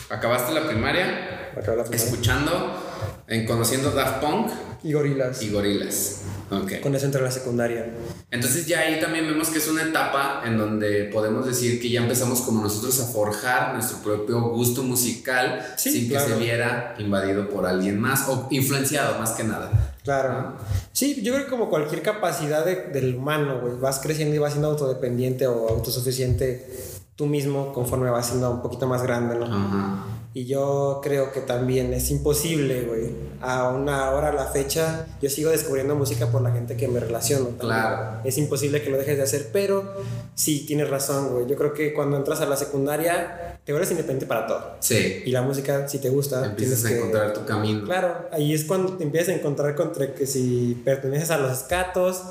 [0.09, 1.95] Acabaste la primaria, la primaria.
[1.95, 2.81] escuchando,
[3.27, 4.51] en conociendo Daft Punk
[4.85, 5.41] y gorilas.
[5.41, 6.21] Y gorilas.
[6.49, 6.79] Okay.
[6.79, 7.91] Con eso entra la secundaria.
[8.29, 12.01] Entonces ya ahí también vemos que es una etapa en donde podemos decir que ya
[12.01, 17.65] empezamos como nosotros a forjar nuestro propio gusto musical sin que se viera invadido por
[17.65, 19.95] alguien más o influenciado más que nada.
[20.03, 20.55] Claro.
[20.93, 24.69] Sí, yo creo que como cualquier capacidad del humano, güey, vas creciendo y vas siendo
[24.69, 26.67] autodependiente o autosuficiente
[27.15, 29.45] tú mismo conforme vas siendo un poquito más grande, ¿no?
[29.45, 30.14] Ajá.
[30.35, 33.09] Y yo creo que también es imposible, güey.
[33.39, 36.99] A una hora, a la fecha, yo sigo descubriendo música por la gente que me
[36.99, 37.51] relaciono.
[37.57, 38.19] Claro.
[38.25, 39.93] Es imposible que lo dejes de hacer, pero
[40.33, 41.47] sí, tienes razón, güey.
[41.47, 44.75] Yo creo que cuando entras a la secundaria, te vuelves independiente para todo.
[44.81, 45.23] Sí.
[45.25, 47.85] Y la música, si te gusta, empiezas a encontrar tu camino.
[47.85, 52.21] Claro, ahí es cuando te empiezas a encontrar contra que si perteneces a los escatos,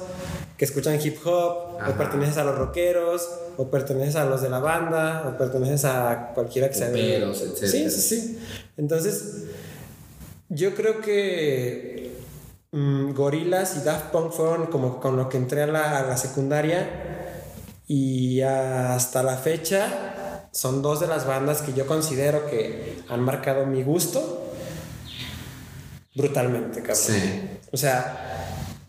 [0.57, 4.61] que escuchan hip hop, o perteneces a los rockeros, o perteneces a los de la
[4.61, 7.35] banda, o perteneces a cualquiera que sea de...
[7.35, 8.39] Sí, sí, sí.
[8.77, 9.45] Entonces,
[10.49, 12.13] yo creo que
[12.71, 16.17] mm, Gorilas y Daft Punk fueron como con lo que entré a la, a la
[16.17, 17.33] secundaria
[17.89, 23.67] y hasta la fecha son dos de las bandas que yo considero que han marcado
[23.67, 24.53] mi gusto
[26.15, 26.97] brutalmente, cabrón.
[26.97, 27.51] Sí.
[27.73, 28.34] O sea,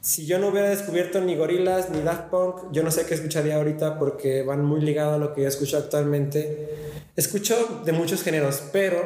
[0.05, 3.55] si yo no hubiera descubierto ni Gorilas ni Daft Punk, yo no sé qué escucharía
[3.55, 7.01] ahorita porque van muy ligados a lo que yo escucho actualmente.
[7.15, 9.01] Escucho de muchos géneros, pero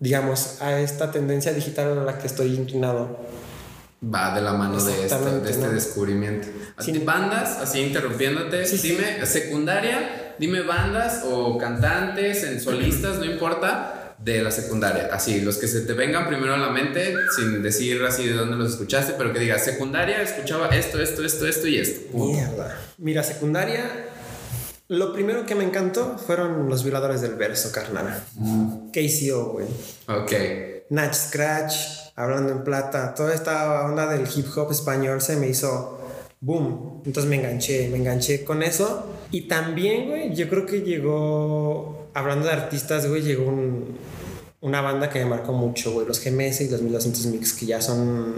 [0.00, 3.20] digamos a esta tendencia digital a la que estoy inclinado.
[4.02, 6.48] Va de la mano de este, de este descubrimiento.
[7.04, 13.97] Bandas, así interrumpiéndote, dime, secundaria, dime bandas o cantantes, en solistas, no importa
[14.32, 15.08] de la secundaria.
[15.12, 18.56] Así, los que se te vengan primero a la mente, sin decir así de dónde
[18.56, 22.16] los escuchaste, pero que digas, secundaria, escuchaba esto, esto, esto, esto y esto.
[22.16, 22.78] Mierda.
[22.98, 23.84] Mira, secundaria,
[24.88, 28.22] lo primero que me encantó fueron los violadores del verso, carnal.
[28.34, 28.90] Mm.
[28.90, 29.66] KCO, güey.
[30.08, 30.32] Ok.
[30.90, 31.74] Natch Scratch,
[32.18, 36.00] Hablando en Plata, toda esta onda del hip hop español se me hizo
[36.40, 37.02] boom.
[37.04, 39.06] Entonces me enganché, me enganché con eso.
[39.30, 43.96] Y también, güey, yo creo que llegó, hablando de artistas, güey, llegó un,
[44.60, 47.80] una banda que me marcó mucho, güey, los GMS y los 1200 Mix, que ya
[47.80, 48.34] son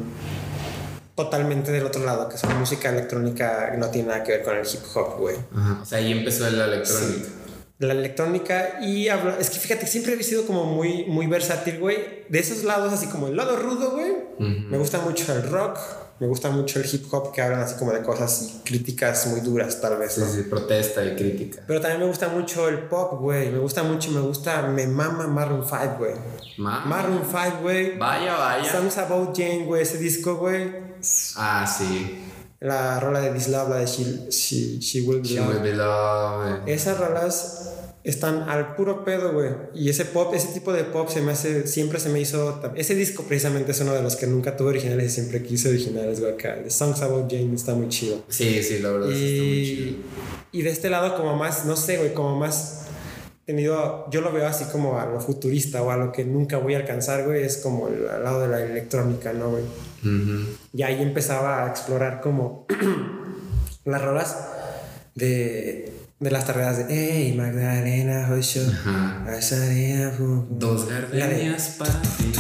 [1.15, 4.67] totalmente del otro lado, que son música electrónica, no tiene nada que ver con el
[4.67, 5.37] hip hop, güey.
[5.55, 7.29] Ajá, o sea, ahí empezó la electrónica.
[7.79, 12.25] La electrónica y habla, es que fíjate, siempre he sido como muy, muy versátil, güey.
[12.29, 14.13] De esos lados, así como el lado rudo, güey.
[14.39, 15.79] Me gusta mucho el rock,
[16.21, 19.41] me gusta mucho el hip hop que hablan así como de cosas y críticas muy
[19.41, 20.13] duras, tal vez.
[20.13, 21.63] Sí, sí, protesta y crítica.
[21.67, 23.51] Pero también me gusta mucho el pop, güey.
[23.51, 26.13] Me gusta mucho, me gusta, me mama Maroon 5, güey.
[26.59, 27.97] Maroon 5, güey.
[27.97, 28.71] Vaya, vaya.
[28.71, 30.71] Songs About Jane, güey, ese disco, güey.
[31.37, 32.27] Ah, sí.
[32.61, 36.69] La rola de This Love, la de She, She, Will Be She Will Be Love.
[36.69, 37.71] Esas rolas
[38.03, 39.51] están al puro pedo, güey.
[39.75, 42.61] Y ese pop, ese tipo de pop se me hace, siempre se me hizo.
[42.75, 46.21] Ese disco precisamente es uno de los que nunca tuve originales y siempre quise originales,
[46.21, 46.33] güey.
[46.33, 46.63] Acá.
[46.63, 48.25] The Songs About Jane está muy chido.
[48.29, 49.97] Sí, sí, la verdad y, está muy chido.
[50.53, 52.87] Y de este lado, como más, no sé, güey, como más
[53.45, 56.75] tenido, yo lo veo así como a lo futurista o a lo que nunca voy
[56.75, 59.65] a alcanzar, güey, es como el, al lado de la electrónica, ¿no, güey?
[60.73, 62.67] Y ahí empezaba a explorar como
[63.85, 64.37] las rolas
[65.15, 68.65] de de las tardeadas de Hey Magdalena Joshua
[70.51, 72.33] Dos gardenias para ti.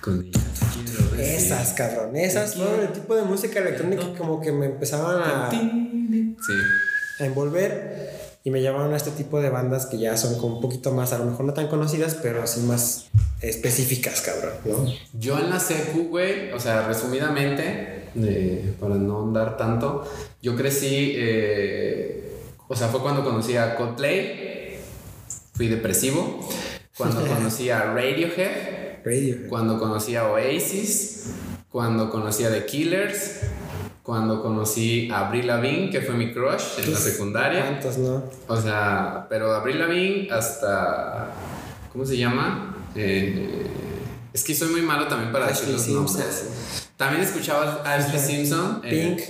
[0.00, 0.42] Con ellas
[0.74, 1.36] quiero decir.
[1.36, 6.52] Esas cabrón Esas fueron el tipo de música electrónica como que me empezaban a Sí.
[7.20, 8.10] A envolver
[8.42, 11.12] y me llamaron a este tipo de bandas que ya son como un poquito más,
[11.12, 13.10] a lo mejor no tan conocidas, pero así más
[13.42, 14.92] específicas, cabrón, ¿no?
[15.12, 21.12] Yo en la secu, güey, o sea, resumidamente, eh, para no andar tanto, yo crecí
[21.16, 22.19] eh,
[22.70, 24.78] o sea, fue cuando conocí a Coldplay,
[25.54, 26.48] fui depresivo.
[26.96, 31.32] Cuando conocí a Radiohead, Radiohead, cuando conocí a Oasis,
[31.68, 33.40] cuando conocí a The Killers,
[34.04, 37.66] cuando conocí a Avril Lavigne, que fue mi crush en la secundaria.
[37.66, 38.22] ¿Cuántos, no?
[38.46, 41.32] O sea, pero Avril Lavigne hasta.
[41.92, 42.76] ¿Cómo se llama?
[42.94, 43.66] Eh,
[44.32, 46.86] es que soy muy malo también para decir los nombres.
[46.96, 48.80] También escuchaba a Ashley Simpson.
[48.80, 49.22] Pink.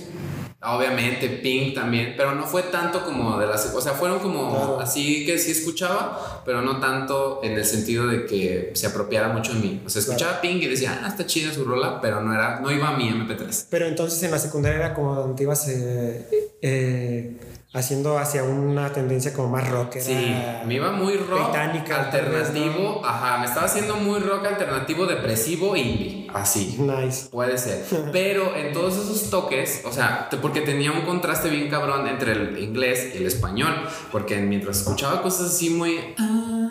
[0.63, 3.73] Obviamente, Pink también, pero no fue tanto como de las...
[3.73, 8.27] O sea, fueron como así que sí escuchaba, pero no tanto en el sentido de
[8.27, 9.81] que se apropiara mucho en mí.
[9.85, 12.71] O sea, escuchaba Pink y decía, ah, está chida su rola, pero no, era, no
[12.71, 13.65] iba a mi MP3.
[13.71, 15.67] Pero entonces en la secundaria era como donde ibas...
[15.67, 16.27] Eh,
[16.61, 17.37] eh
[17.73, 19.95] haciendo hacia una tendencia como más rock.
[19.99, 23.01] sí, me iba muy rock alternativo.
[23.03, 26.27] Ajá, me estaba haciendo muy rock alternativo, depresivo, indie.
[26.33, 26.77] Así.
[26.79, 27.29] Nice.
[27.29, 27.85] Puede ser.
[28.11, 32.59] Pero en todos esos toques, o sea, porque tenía un contraste bien cabrón entre el
[32.59, 33.73] inglés y el español.
[34.11, 35.97] Porque mientras escuchaba cosas así muy.
[36.17, 36.67] Ah,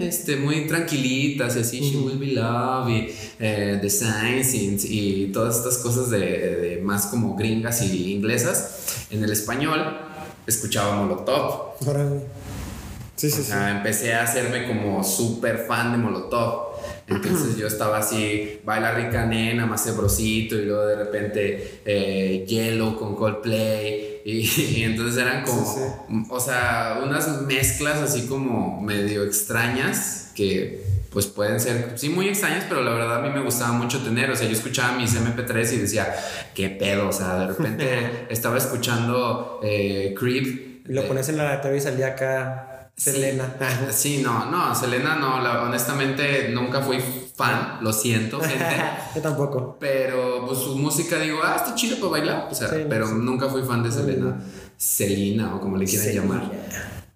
[0.00, 5.58] este, muy tranquilitas y así, She Will Be Love y eh, The Science y todas
[5.58, 10.11] estas cosas de, de más como gringas y inglesas, en el español
[10.46, 11.74] escuchaba Molotov.
[13.16, 16.72] Sí, sí, o sea, empecé a hacerme como súper fan de Molotov.
[17.06, 22.98] Entonces yo estaba así, baila rica nena, más cebrosito, y luego de repente eh, Yellow
[22.98, 24.22] con Coldplay.
[24.24, 31.60] Y, entonces eran como, o sea, unas mezclas así como medio extrañas que pues pueden
[31.60, 34.46] ser, sí, muy extrañas, pero la verdad a mí me gustaba mucho tener, o sea,
[34.46, 36.14] yo escuchaba mis MP3 y decía,
[36.54, 40.88] qué pedo, o sea, de repente estaba escuchando eh, Creep.
[40.88, 43.56] Y lo pones en la TV y salía acá Selena.
[43.90, 46.98] Sí, no, no, Selena no, honestamente nunca fui
[47.34, 48.76] fan, lo siento, gente.
[49.14, 49.76] Yo tampoco.
[49.78, 53.62] Pero pues su música digo, ah, está chido para bailar, o sea, pero nunca fui
[53.62, 54.40] fan de Selena.
[54.78, 56.50] Selena o como le quieran llamar.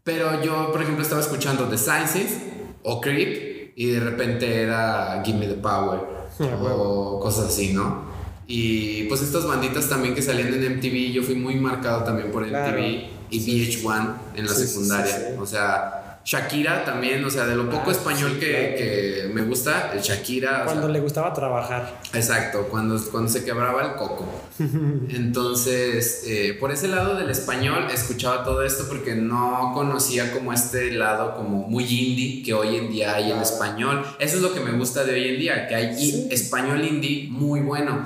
[0.05, 2.39] Pero yo, por ejemplo, estaba escuchando The Sciences
[2.83, 6.01] o Creep y de repente era Give Me the Power
[6.41, 8.07] ah, o cosas así, ¿no?
[8.47, 12.47] Y pues estas banditas también que salían en MTV, yo fui muy marcado también por
[12.47, 12.79] MTV
[13.29, 15.37] y VH1 en la secundaria.
[15.39, 15.96] o sea,
[16.27, 20.65] Shakira también, o sea, de lo poco ah, español que, me gusta, el Shakira.
[20.65, 22.01] Cuando le gustaba trabajar.
[22.13, 24.27] Exacto, cuando, cuando se quebraba el coco.
[24.59, 30.91] Entonces, eh, por ese lado del español escuchaba todo esto porque no conocía como este
[30.91, 34.05] lado como muy indie que hoy en día hay en español.
[34.19, 37.61] Eso es lo que me gusta de hoy en día, que hay español indie muy
[37.61, 38.05] bueno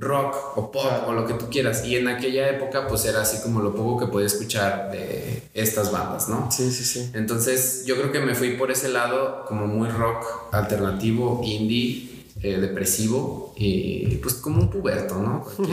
[0.00, 1.84] rock o pop o lo que tú quieras.
[1.84, 5.92] Y en aquella época pues era así como lo poco que podía escuchar de estas
[5.92, 6.50] bandas, ¿no?
[6.50, 7.10] Sí, sí, sí.
[7.14, 12.58] Entonces yo creo que me fui por ese lado como muy rock alternativo, indie, eh,
[12.58, 15.44] depresivo y pues como un puberto, ¿no?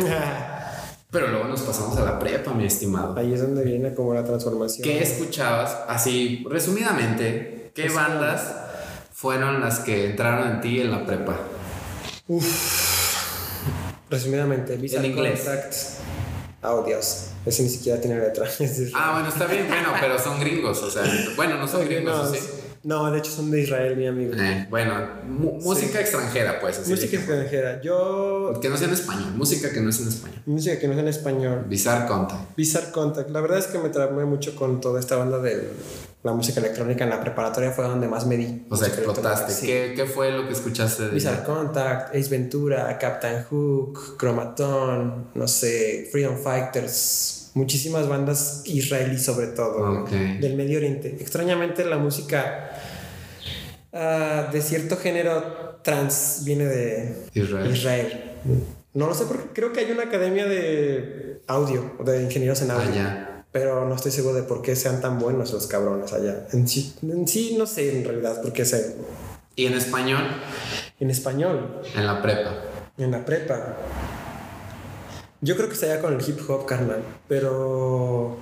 [1.10, 3.18] Pero luego nos pasamos a la prepa, mi estimado.
[3.18, 4.84] Ahí es donde viene como la transformación.
[4.84, 5.78] ¿Qué escuchabas?
[5.88, 8.54] Así, resumidamente, ¿qué bandas
[9.14, 11.40] fueron las que entraron en ti en la prepa?
[12.28, 12.87] Uf
[14.10, 15.42] Resumidamente, Visa en inglés.
[15.42, 15.74] Contact.
[16.62, 17.28] Audios.
[17.46, 18.46] Ese ni siquiera tiene letra.
[18.96, 21.04] ah, bueno, está bien, bueno, pero son gringos, o sea,
[21.36, 22.40] bueno, no son gringos, ¿sí?
[22.84, 24.34] No, de hecho son de Israel, mi amigo.
[24.38, 24.94] Eh, bueno,
[25.26, 26.80] música extranjera, pues.
[26.80, 27.82] Así música extranjera.
[27.82, 28.58] Yo.
[28.62, 29.34] Que no sea en español.
[29.36, 30.42] Música que no es en español.
[30.46, 31.66] Música que no sea en español.
[31.68, 32.56] Bizarre Contact.
[32.56, 33.30] Bizarre Contact.
[33.32, 35.70] La verdad es que me traumé mucho con toda esta banda de
[36.24, 37.72] la música electrónica en la preparatoria.
[37.72, 38.66] Fue donde más me di.
[38.70, 39.66] O sea, explotaste.
[39.66, 45.48] ¿Qué, ¿Qué, fue lo que escuchaste de Bizarre Contact, Ace Ventura, Captain Hook, Chromaton, no
[45.48, 51.18] sé, Freedom Fighters muchísimas bandas israelíes sobre todo, del Medio Oriente.
[51.20, 52.70] Extrañamente la música
[53.92, 58.36] uh, de cierto género trans viene de Israel.
[58.94, 63.02] No lo sé porque creo que hay una academia de audio, de ingenieros en audio.
[63.02, 66.48] Ah, pero no estoy seguro de por qué sean tan buenos los cabrones allá.
[66.54, 68.96] En sí, en sí no sé en realidad por qué se...
[69.56, 70.24] ¿Y en español?
[71.00, 71.82] En español.
[71.96, 72.56] En la prepa.
[72.98, 73.76] En la prepa.
[75.42, 77.04] Yo creo que estaría con el hip hop, carnal.
[77.28, 78.38] Pero.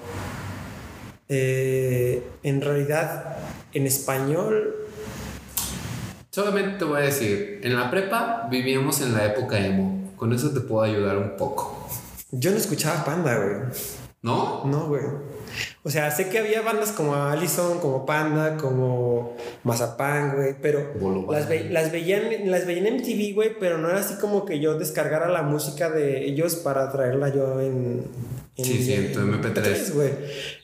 [1.27, 3.37] Eh, en realidad,
[3.73, 4.75] en español.
[6.31, 10.13] Solamente te voy a decir: en la prepa vivíamos en la época emo.
[10.15, 11.89] Con eso te puedo ayudar un poco.
[12.31, 13.55] Yo no escuchaba Panda, güey.
[14.25, 14.63] ¿No?
[14.65, 15.03] No, güey.
[15.83, 20.79] O sea, sé que había bandas como Allison, como Panda, como Mazapán, güey, pero
[21.31, 24.79] las, las, veían, las veían en MTV, güey, pero no era así como que yo
[24.79, 28.03] descargara la música de ellos para traerla yo en...
[28.57, 29.93] en sí, sí, en MP3.
[29.93, 30.09] güey.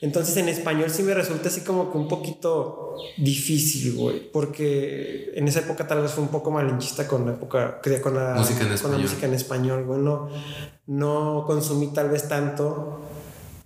[0.00, 5.46] Entonces en español sí me resulta así como que un poquito difícil, güey, porque en
[5.46, 8.72] esa época tal vez fue un poco malinchista con la época, con la música en
[8.72, 10.28] español, con la música en español güey, no,
[10.88, 13.02] no consumí tal vez tanto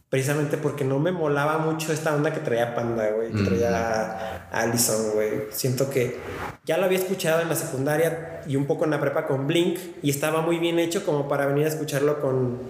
[0.09, 3.33] Precisamente porque no me molaba mucho esta onda que traía Panda, güey.
[3.33, 5.47] Que traía Allison, güey.
[5.51, 6.17] Siento que
[6.65, 9.79] ya lo había escuchado en la secundaria y un poco en la prepa con Blink.
[10.03, 12.61] Y estaba muy bien hecho como para venir a escucharlo con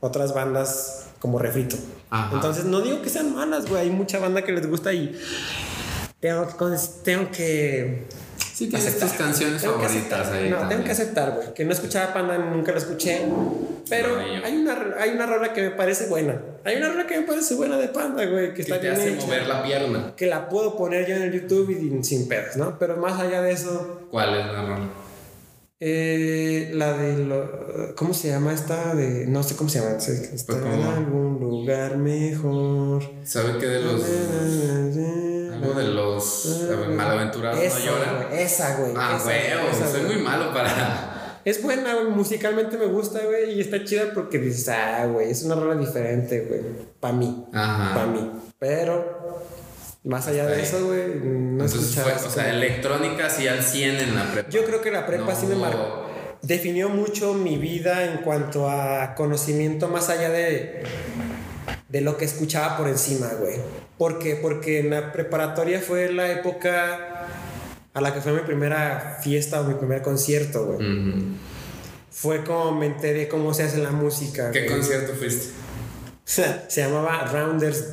[0.00, 1.76] otras bandas como refrito.
[2.32, 3.82] Entonces no digo que sean malas, güey.
[3.82, 5.20] Hay mucha banda que les gusta y
[6.18, 6.48] tengo,
[7.04, 8.06] tengo que
[8.60, 10.50] Sí, tienes tus canciones favoritas ahí.
[10.50, 11.54] No, tengo que aceptar, güey.
[11.54, 13.22] Que no escuchaba Panda, nunca lo escuché.
[13.88, 16.38] Pero hay, una, hay una rola que me parece buena.
[16.62, 18.52] Hay una rola que me parece buena de Panda, güey.
[18.52, 20.12] Que, está te hace mover la pierna.
[20.14, 22.78] Que la puedo poner yo en el YouTube y sin pedos, ¿no?
[22.78, 24.02] Pero más allá de eso.
[24.10, 24.88] ¿Cuál es la rola?
[25.82, 28.94] Eh, la de lo, ¿cómo se llama esta?
[28.94, 29.96] De no sé cómo se llama.
[29.96, 33.02] Está pues en algún lugar mejor.
[33.24, 34.04] ¿Sabe qué de los
[35.54, 38.32] algo de los malaventurados esa, no lloran?
[38.32, 38.92] esa, güey.
[38.94, 41.40] Ah, güey, soy muy malo para.
[41.46, 42.08] Es buena, güey.
[42.08, 43.54] Musicalmente me gusta, güey.
[43.54, 46.60] Y está chida porque dices, ah, güey, es una rola diferente, güey.
[47.00, 47.46] Para mí.
[47.54, 47.94] Ajá.
[47.94, 48.30] Para mí.
[48.58, 49.40] Pero
[50.04, 52.14] más allá de eso, güey, no escuchaba.
[52.14, 54.48] o sea, electrónica sí al 100 en la prepa.
[54.48, 56.08] Yo creo que la prepa sí me marcó.
[56.42, 60.84] Definió mucho mi vida en cuanto a conocimiento más allá de,
[61.90, 63.56] de lo que escuchaba por encima, güey.
[63.98, 64.36] ¿Por qué?
[64.36, 67.26] Porque en la preparatoria fue la época
[67.92, 70.78] a la que fue mi primera fiesta o mi primer concierto, güey.
[72.10, 74.50] Fue como me enteré cómo se hace la música.
[74.50, 75.48] ¿Qué concierto fuiste?
[76.24, 77.84] se llamaba Rounders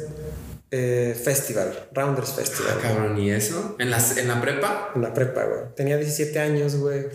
[0.71, 2.73] eh, Festival, Rounders Festival.
[2.77, 3.75] Ah, cabrón, ¿y eso?
[3.79, 4.91] ¿En la, ¿En la prepa?
[4.95, 5.61] En la prepa, güey.
[5.75, 7.05] Tenía 17 años, güey.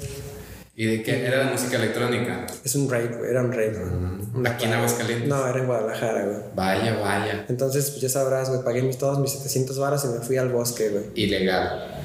[0.75, 1.27] ¿Y de qué?
[1.27, 2.47] ¿Era de música electrónica?
[2.65, 3.31] Es un rave, güey.
[3.31, 3.77] Era un rave.
[3.77, 5.29] Uh ¿Aquí en Aguascalientes?
[5.29, 6.39] No, era en Guadalajara, güey.
[6.55, 7.45] Vaya, vaya.
[7.49, 8.63] Entonces, pues ya sabrás, güey.
[8.63, 11.05] Pagué mis, todos mis 700 varas y me fui al bosque, güey.
[11.15, 12.01] Ilegal.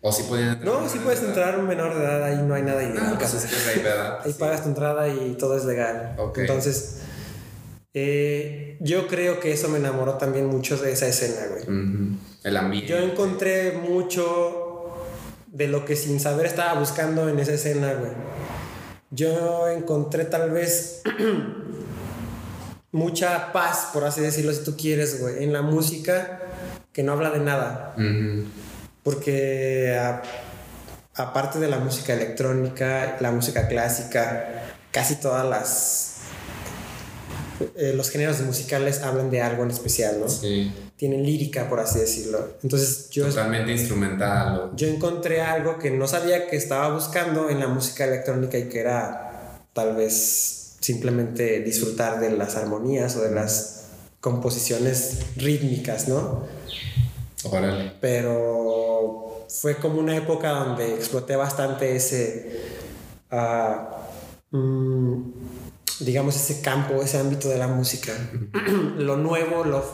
[0.00, 0.74] ¿O si podían entrar?
[0.74, 2.24] No, sí puedes entrar un menor de edad.
[2.24, 3.12] Ahí no hay nada ilegal.
[3.12, 4.18] Ah, pues es que es rave, ¿verdad?
[4.24, 6.16] Ahí pagas tu entrada y todo es legal.
[6.18, 6.38] Ok.
[6.38, 6.98] Entonces
[8.00, 11.64] eh, yo creo que eso me enamoró también mucho de esa escena, güey.
[12.44, 12.88] El ambiente.
[12.88, 14.94] Yo encontré mucho
[15.48, 18.12] de lo que sin saber estaba buscando en esa escena, güey.
[19.10, 21.02] Yo encontré tal vez
[22.92, 26.40] mucha paz, por así decirlo, si tú quieres, güey, en la música
[26.92, 27.96] que no habla de nada.
[29.02, 29.98] Porque
[31.14, 36.07] aparte de la música electrónica, la música clásica, casi todas las
[37.76, 40.28] eh, los géneros musicales hablan de algo en especial, ¿no?
[40.28, 40.72] Sí.
[40.96, 42.56] Tienen lírica, por así decirlo.
[42.62, 43.26] Entonces yo...
[43.26, 44.70] Totalmente instrumental.
[44.76, 48.80] Yo encontré algo que no sabía que estaba buscando en la música electrónica y que
[48.80, 53.86] era tal vez simplemente disfrutar de las armonías o de las
[54.20, 56.44] composiciones rítmicas, ¿no?
[57.44, 57.92] Órale.
[58.00, 62.78] Pero fue como una época donde exploté bastante ese...
[63.30, 65.22] Uh,
[66.00, 68.12] digamos, ese campo, ese ámbito de la música.
[68.98, 69.84] lo nuevo, lo,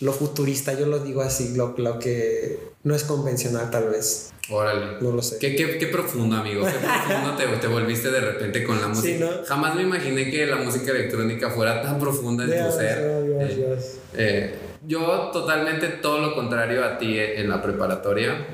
[0.00, 4.32] lo futurista, yo lo digo así, lo, lo que no es convencional tal vez.
[4.48, 5.00] Órale.
[5.00, 5.38] No lo sé.
[5.38, 6.64] Qué, qué, qué profundo, amigo.
[6.64, 9.06] Qué profundo te, te, volviste de repente con la música.
[9.06, 9.44] Sí, ¿no?
[9.46, 13.24] Jamás me imaginé que la música electrónica fuera tan profunda en tu ser.
[13.24, 13.84] Dios, eh, Dios.
[14.14, 14.54] Eh,
[14.86, 18.46] yo totalmente todo lo contrario a ti en la preparatoria.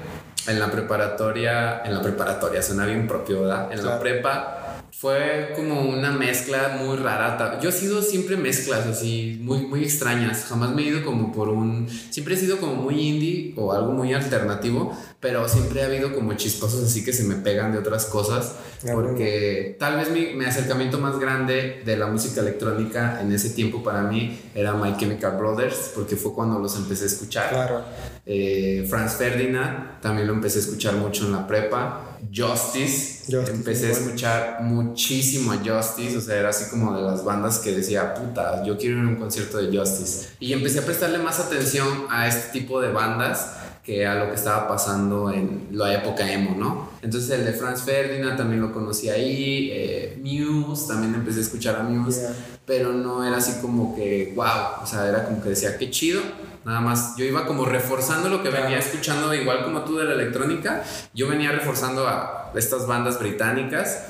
[0.49, 3.73] En la preparatoria, en la preparatoria, suena bien propio, ¿verdad?
[3.73, 4.01] En la Claro.
[4.01, 4.66] prepa
[4.99, 7.61] fue como una mezcla muy rara.
[7.61, 10.47] Yo he sido siempre mezclas así, muy, muy extrañas.
[10.49, 11.87] Jamás me he ido como por un...
[12.09, 16.33] Siempre he sido como muy indie o algo muy alternativo, pero siempre ha habido como
[16.33, 18.55] chispazos así que se me pegan de otras cosas.
[18.91, 23.83] Porque tal vez mi, mi acercamiento más grande de la música electrónica en ese tiempo
[23.83, 27.51] para mí era My Chemical Brothers, porque fue cuando los empecé a escuchar.
[27.51, 27.85] Claro.
[28.25, 32.06] Eh, Franz Ferdinand, también lo empecé a escuchar mucho en la prepa.
[32.35, 34.07] Justice, Justice, empecé a muy bueno.
[34.07, 38.65] escuchar muchísimo a Justice, o sea, era así como de las bandas que decía, puta,
[38.65, 40.29] yo quiero ir a un concierto de Justice.
[40.41, 43.53] Y empecé a prestarle más atención a este tipo de bandas
[43.87, 46.91] que a lo que estaba pasando en la época emo, ¿no?
[47.03, 51.77] Entonces el de Franz Ferdinand también lo conocí ahí, eh, Muse, también empecé a escuchar
[51.77, 52.35] a Muse Yeah.
[52.67, 56.21] pero no era así como que, wow, o sea, era como que decía, qué chido.
[56.67, 58.65] Nada más, yo iba como reforzando lo que Claro.
[58.65, 60.83] venía escuchando, igual como tú de la electrónica,
[61.15, 64.05] yo venía reforzando a estas bandas británicas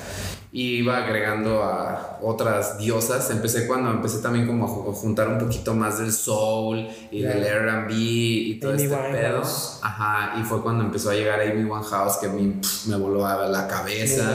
[0.56, 3.28] y iba agregando a otras diosas.
[3.30, 7.20] Empecé cuando empecé también como a ju- a juntar un poquito más del soul y
[7.20, 9.12] del R&B y todo Amy este Winehouse.
[9.20, 9.86] pedo.
[9.86, 13.68] Ajá, y fue cuando empezó a llegar Amy Winehouse que pff, me voló a la
[13.68, 14.34] cabeza.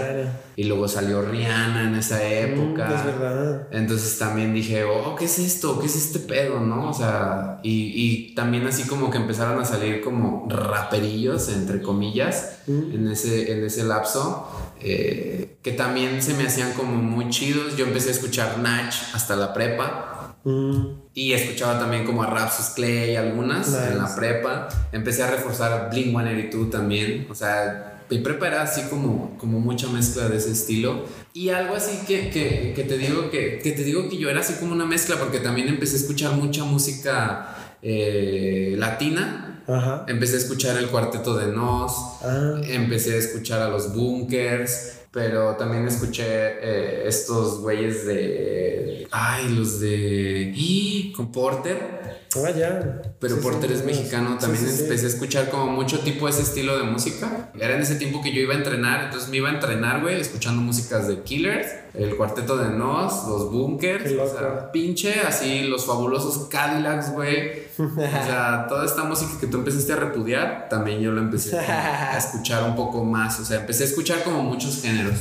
[0.58, 2.88] Y luego salió Rihanna en esa época.
[2.88, 3.68] Mm, es verdad.
[3.72, 5.80] Entonces también dije, oh, ¿qué es esto?
[5.80, 6.60] ¿Qué es este pedo?
[6.60, 6.90] ¿No?
[6.90, 12.58] O sea, y, y también así como que empezaron a salir como raperillos, entre comillas,
[12.68, 12.94] Mm.
[12.94, 14.48] en, ese, en ese lapso,
[14.84, 17.78] eh, que también se me hacían como muy chidos.
[17.78, 20.38] Yo empecé a escuchar Natch hasta la prepa.
[20.44, 24.70] Mm, Y escuchaba también como a Rapsus Clay algunas en la prepa.
[24.92, 27.28] Empecé a reforzar Blink 182 también.
[27.30, 31.06] O sea, mi prepa era así como, como mucha mezcla de ese estilo.
[31.34, 34.40] Y algo así que, que, que te digo que, que te digo que yo era
[34.42, 39.51] así como una mezcla porque también empecé a escuchar mucha música eh, latina.
[39.74, 40.06] Ajá.
[40.08, 41.94] Empecé a escuchar el cuarteto de Nos.
[42.24, 49.08] Ah, Empecé a escuchar a los Bunkers, pero también escuché eh, estos güeyes de.
[49.12, 51.14] Ay, los de.
[51.16, 52.21] Con Porter.
[52.36, 53.02] Ah, ya.
[53.20, 54.38] Pero Sí, Porter sí, mexicano.
[54.38, 57.52] También sí, empecé a escuchar como mucho tipo ese estilo de música.
[57.60, 60.20] Era en ese tiempo que yo iba a entrenar, entonces me iba a entrenar, güey,
[60.20, 64.12] escuchando músicas de Killers, el cuarteto de Nos, los Bunkers.
[64.20, 67.64] O sea, pinche así, los fabulosos Cadillacs, güey.
[67.78, 72.18] O sea, toda esta música que tú empezaste a repudiar, también yo lo empecé a
[72.18, 73.40] escuchar un poco más.
[73.40, 75.16] O sea, empecé a escuchar como muchos géneros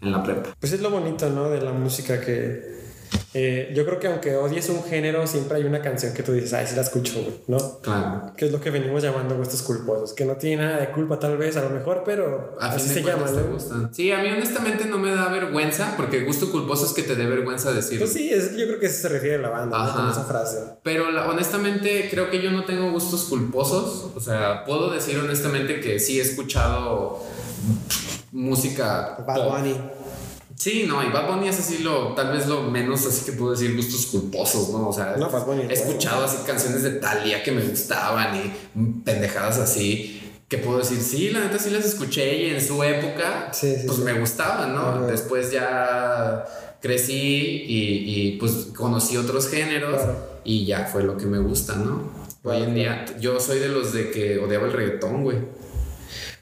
[0.00, 0.54] en la prepa.
[0.58, 1.48] Pues es lo bonito, ¿no?
[1.48, 2.75] De la música que...
[3.34, 6.52] eh, yo creo que aunque odies un género, siempre hay una canción que tú dices,
[6.54, 7.80] ay, sí la escucho, güey, ¿no?
[7.80, 8.32] Claro.
[8.36, 11.36] Que es lo que venimos llamando gustos culposos, que no tiene nada de culpa tal
[11.36, 13.52] vez, a lo mejor, pero A así se llama, ¿no?
[13.52, 13.92] gustan.
[13.94, 17.26] Sí, a mí honestamente no me da vergüenza, porque gusto culposo es que te dé
[17.26, 18.06] vergüenza decirlo.
[18.06, 19.84] Pues sí, es, yo creo que eso se refiere a la banda, ¿no?
[19.84, 19.96] Ajá.
[20.00, 20.58] Con esa frase.
[20.82, 24.10] Pero la- honestamente creo que yo no tengo gustos culposos.
[24.16, 27.22] O sea, puedo decir honestamente que sí he escuchado
[28.32, 29.48] música Bad.
[29.48, 29.80] Bunny.
[30.58, 33.52] Sí, no, y Bad Bunny es así lo, tal vez lo menos así que puedo
[33.52, 34.88] decir gustos culposos, ¿no?
[34.88, 38.52] O sea, No, Bunny he escuchado así canciones de Thalía que me gustaban y
[39.04, 40.22] pendejadas así.
[40.48, 43.82] Que puedo decir, sí, la neta sí las escuché y en su época, Sí, sí,
[43.86, 44.04] pues sí.
[44.04, 45.04] me gustaban, ¿no?
[45.06, 46.44] Después ya
[46.80, 50.40] crecí y, y, pues conocí otros géneros Claro.
[50.44, 52.10] y ya fue lo que me gusta, ¿no?
[52.44, 55.38] Hoy en día, yo soy de los de que odiaba el reggaetón, güey.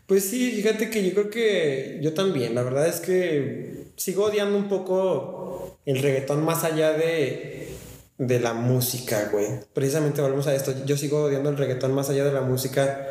[0.06, 2.54] Pues sí, fíjate que yo creo que yo también.
[2.54, 7.68] La verdad es que sigo odiando un poco el reggaetón más allá de,
[8.18, 9.46] de la música, güey.
[9.72, 10.72] Precisamente volvemos a esto.
[10.86, 13.06] Yo sigo odiando el reggaetón más allá de la música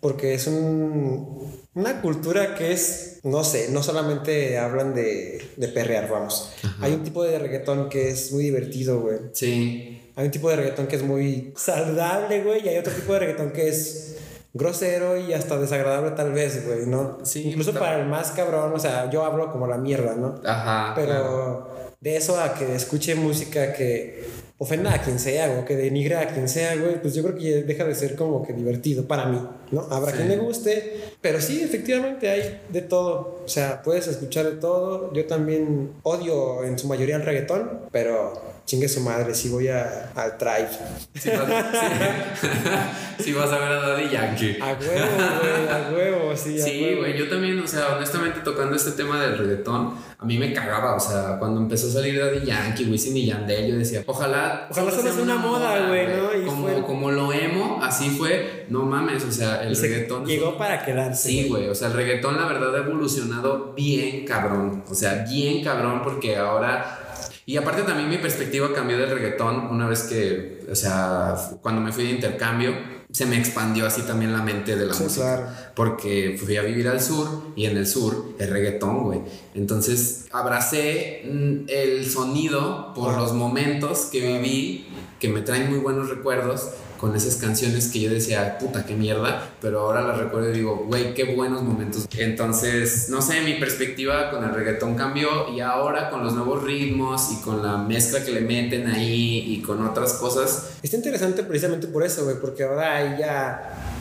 [0.00, 6.08] porque es un, una cultura que es, no sé, no solamente hablan de, de perrear,
[6.08, 6.52] vamos.
[6.80, 9.18] Hay un tipo de reggaetón que es muy divertido, güey.
[9.32, 13.12] Sí, Hay un tipo de reggaetón que es muy saludable, güey, y hay otro tipo
[13.14, 14.16] de reggaetón que es
[14.54, 17.18] grosero y hasta desagradable tal vez, güey, ¿no?
[17.24, 20.40] Sí, Incluso para el más cabrón, o sea, yo hablo como la mierda, ¿no?
[20.44, 20.92] ajá.
[20.96, 21.68] Pero claro.
[22.00, 24.26] de eso a que escuche música que
[24.60, 27.62] ofenda a quien sea, o que denigre a quien sea, güey, pues yo creo que
[27.62, 29.40] deja de ser como que divertido para mí,
[29.70, 29.82] ¿no?
[29.90, 30.16] Habrá Sí.
[30.16, 33.42] quien le guste, pero sí, efectivamente hay de todo.
[33.44, 35.12] O sea, puedes escuchar de todo.
[35.12, 40.12] Yo también odio en su mayoría el reggaetón, pero chingue su madre, si voy a,
[40.14, 40.68] al tribe.
[41.14, 41.48] Sí vas,
[43.34, 44.58] vas a ver a Daddy Yankee.
[44.60, 45.06] A huevo,
[45.40, 46.60] güey, a huevo, sí.
[46.60, 50.36] a Sí, güey, yo también, o sea, honestamente tocando este tema del reggaetón, a mí
[50.36, 54.02] me cagaba, o sea, cuando empezó a salir Daddy Yankee, Wisin y Yandel, yo decía,
[54.06, 54.68] ojalá...
[54.70, 56.28] Ojalá solo sea una moda, güey, ¿no?
[56.44, 60.26] como, como lo emo, así fue, no mames, o sea, el reggaetón...
[60.26, 60.84] Llegó para
[61.14, 65.62] Sí, güey, o sea, el reggaetón la verdad ha evolucionado bien cabrón, o sea, bien
[65.62, 67.04] cabrón porque ahora...
[67.46, 71.92] Y aparte también mi perspectiva cambió del reggaetón una vez que, o sea, cuando me
[71.92, 72.74] fui de intercambio,
[73.10, 75.72] se me expandió así también la mente de la música.
[75.74, 79.20] Porque fui a vivir al sur y en el sur es reggaetón, güey.
[79.54, 84.86] Entonces abracé mm, el sonido por los momentos que viví,
[85.18, 86.68] que me traen muy buenos recuerdos
[86.98, 90.84] con esas canciones que yo decía, puta, qué mierda, pero ahora las recuerdo y digo,
[90.86, 92.06] güey, qué buenos momentos.
[92.18, 97.30] Entonces, no sé, mi perspectiva con el reggaetón cambió y ahora con los nuevos ritmos
[97.32, 100.78] y con la mezcla que le meten ahí y con otras cosas.
[100.82, 103.94] Está interesante precisamente por eso, güey, porque ahora ya...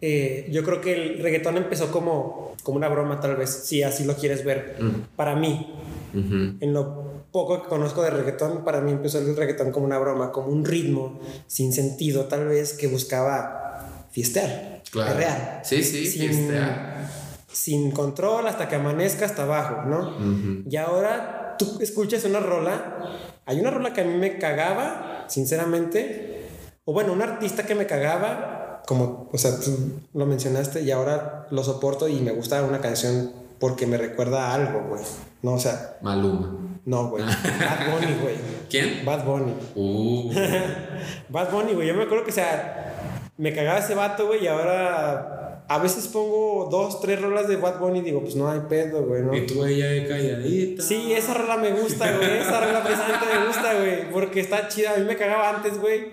[0.00, 4.04] Eh, yo creo que el reggaetón empezó como, como una broma, tal vez, si así
[4.04, 4.76] lo quieres ver,
[5.16, 5.74] para mí.
[6.14, 10.32] En lo poco que conozco de reggaetón, para mí empezó el reggaetón como una broma,
[10.32, 15.20] como un ritmo sin sentido, tal vez que buscaba fiestear, claro.
[15.62, 17.10] Sí, sí, sin, fiestear.
[17.50, 20.16] Sin control hasta que amanezca hasta abajo, ¿no?
[20.68, 26.48] Y ahora tú escuchas una rola, hay una rola que a mí me cagaba, sinceramente,
[26.84, 31.46] o bueno, un artista que me cagaba, como, o sea, tú lo mencionaste y ahora
[31.50, 35.02] lo soporto y me gusta una canción porque me recuerda a algo, güey.
[35.42, 35.98] No, o sea.
[36.02, 36.75] Maluma.
[36.86, 37.24] No, güey.
[37.24, 38.36] Bad Bunny, güey.
[38.70, 39.04] ¿Quién?
[39.04, 39.52] Bad Bunny.
[39.74, 40.32] Uh.
[41.28, 41.88] Bad Bunny, güey.
[41.88, 46.06] Yo me acuerdo que, o sea, me cagaba ese vato, güey, y ahora a veces
[46.06, 49.34] pongo dos, tres rolas de Bad Bunny y digo, pues no hay pedo, güey, ¿no?
[49.34, 50.82] Y tú ella de calladita.
[50.82, 52.38] Sí, esa rola me gusta, güey.
[52.38, 54.10] Esa rola precisamente me gusta, güey.
[54.12, 54.94] Porque está chida.
[54.94, 56.06] A mí me cagaba antes, güey.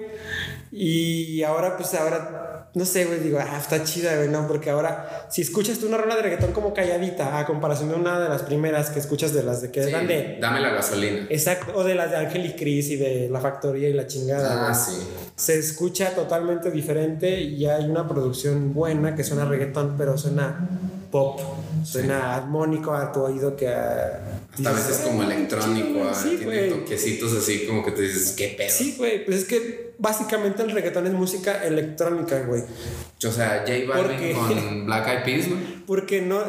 [0.72, 5.28] Y ahora, pues ahora no sé, güey, digo, ah, está chida, güey, no, porque ahora,
[5.30, 8.42] si escuchas tú una rola de reggaetón como calladita, a comparación de una de las
[8.42, 10.38] primeras que escuchas de las de que eran de.
[10.42, 11.28] Dame la gasolina.
[11.30, 14.70] Exacto, o de las de Ángel y Cris y de La Factoría y la chingada.
[14.70, 14.98] Ah, sí.
[15.36, 20.68] Se escucha totalmente diferente y hay una producción buena que suena reggaetón, pero suena
[21.12, 21.40] pop,
[21.84, 24.20] suena armónico a tu oído que a.
[24.52, 28.70] Hasta a veces como electrónico, tiene toquecitos así como que te dices, qué pedo.
[28.70, 32.64] Sí, güey, pues es que básicamente el reggaetón es música electrónica, güey.
[33.26, 35.84] O sea, J Balvin con Black Eyed Peas, güey.
[35.86, 36.42] Porque no,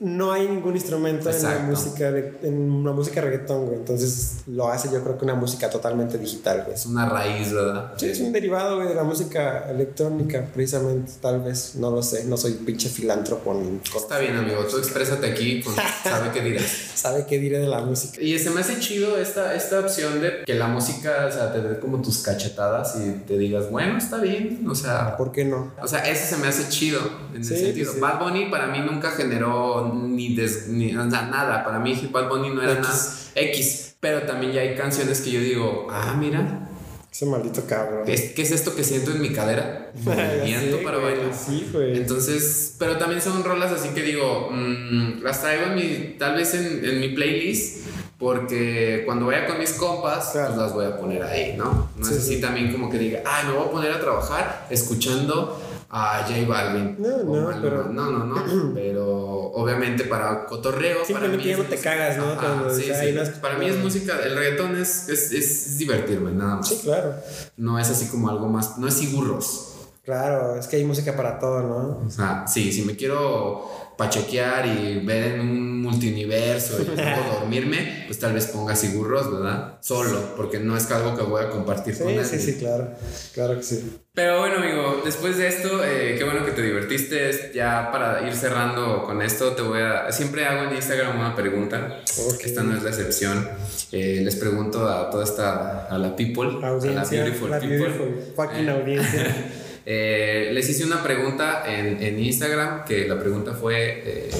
[0.00, 3.78] no hay ningún instrumento en la música de, en la música reggaetón, güey.
[3.78, 6.74] Entonces lo hace yo creo que una música totalmente digital, güey.
[6.74, 7.92] Es una raíz, ¿verdad?
[7.96, 12.24] Sí, es un derivado, güey, de la música electrónica, precisamente, tal vez, no lo sé,
[12.24, 16.64] no soy pinche filántropo ni Está bien, amigo, tú exprésate aquí, pues, sabe qué dirás.
[16.94, 18.20] sabe qué diré de la música.
[18.20, 21.60] Y se me hace chido esta, esta opción de que la música, o sea, te
[21.60, 25.16] dé como tus cachetadas y te digas, bueno, está bien, o sea...
[25.16, 25.72] ¿Por qué no?
[25.80, 27.00] O sea, ese se me hace chido,
[27.30, 27.92] en el sentido.
[28.00, 30.36] Bad Bunny para mí nunca generó ni,
[30.68, 32.94] ni o sea, nada, para mí Bad Bunny no era nada
[33.34, 36.68] X, pero también ya hay canciones que yo digo, ah, mira,
[37.12, 38.06] ese maldito cabrón.
[38.06, 39.92] ¿Qué es, esto que siento en mi cadera?
[40.02, 41.34] Movimiento para bailar.
[41.34, 41.98] Sí, güey.
[41.98, 46.54] Entonces, pero también son rolas así que digo, mmm, las traigo en mi, tal vez
[46.54, 47.86] en, en, mi playlist,
[48.22, 51.88] porque cuando vaya con mis compas, pues las voy a poner ahí, ¿no?
[51.96, 55.60] No es así también como que diga, ay, me voy a poner a trabajar escuchando
[55.90, 56.94] a J Balvin.
[57.00, 57.88] No, no, pero...
[57.88, 58.74] No, no, no.
[58.74, 59.06] pero
[59.54, 61.04] obviamente para cotorreo.
[61.04, 62.70] Simplemente para mí te cagas, ¿no?
[62.70, 63.12] sí, sí.
[63.40, 66.68] Para mí es música, el reggaetón es, es, es divertirme, nada más.
[66.68, 67.16] Sí, claro.
[67.56, 69.72] No es así como algo más, no es sigurros.
[70.04, 72.06] Claro, es que hay música para todo, ¿no?
[72.06, 78.04] O sea, sí, si me quiero pachequear y ver en un multiverso y luego dormirme,
[78.06, 79.78] pues tal vez ponga sigurros, ¿verdad?
[79.80, 82.24] Solo, porque no es algo que voy a compartir con nadie.
[82.24, 82.90] Sí, sí, claro.
[83.34, 83.98] Claro que sí.
[84.14, 87.50] Pero bueno, amigo, después de esto, eh, qué bueno que te divertiste.
[87.54, 90.12] Ya para ir cerrando con esto, te voy a.
[90.12, 92.00] Siempre hago en Instagram una pregunta.
[92.44, 93.48] Esta no es la excepción.
[93.90, 95.86] Eh, les pregunto a toda esta.
[95.86, 97.78] a la people, audiencia, a la beautiful la people.
[97.78, 99.36] Beautiful fucking eh, audiencia.
[99.84, 104.30] Eh, les hice una pregunta en, en, Instagram, que la pregunta fue eh,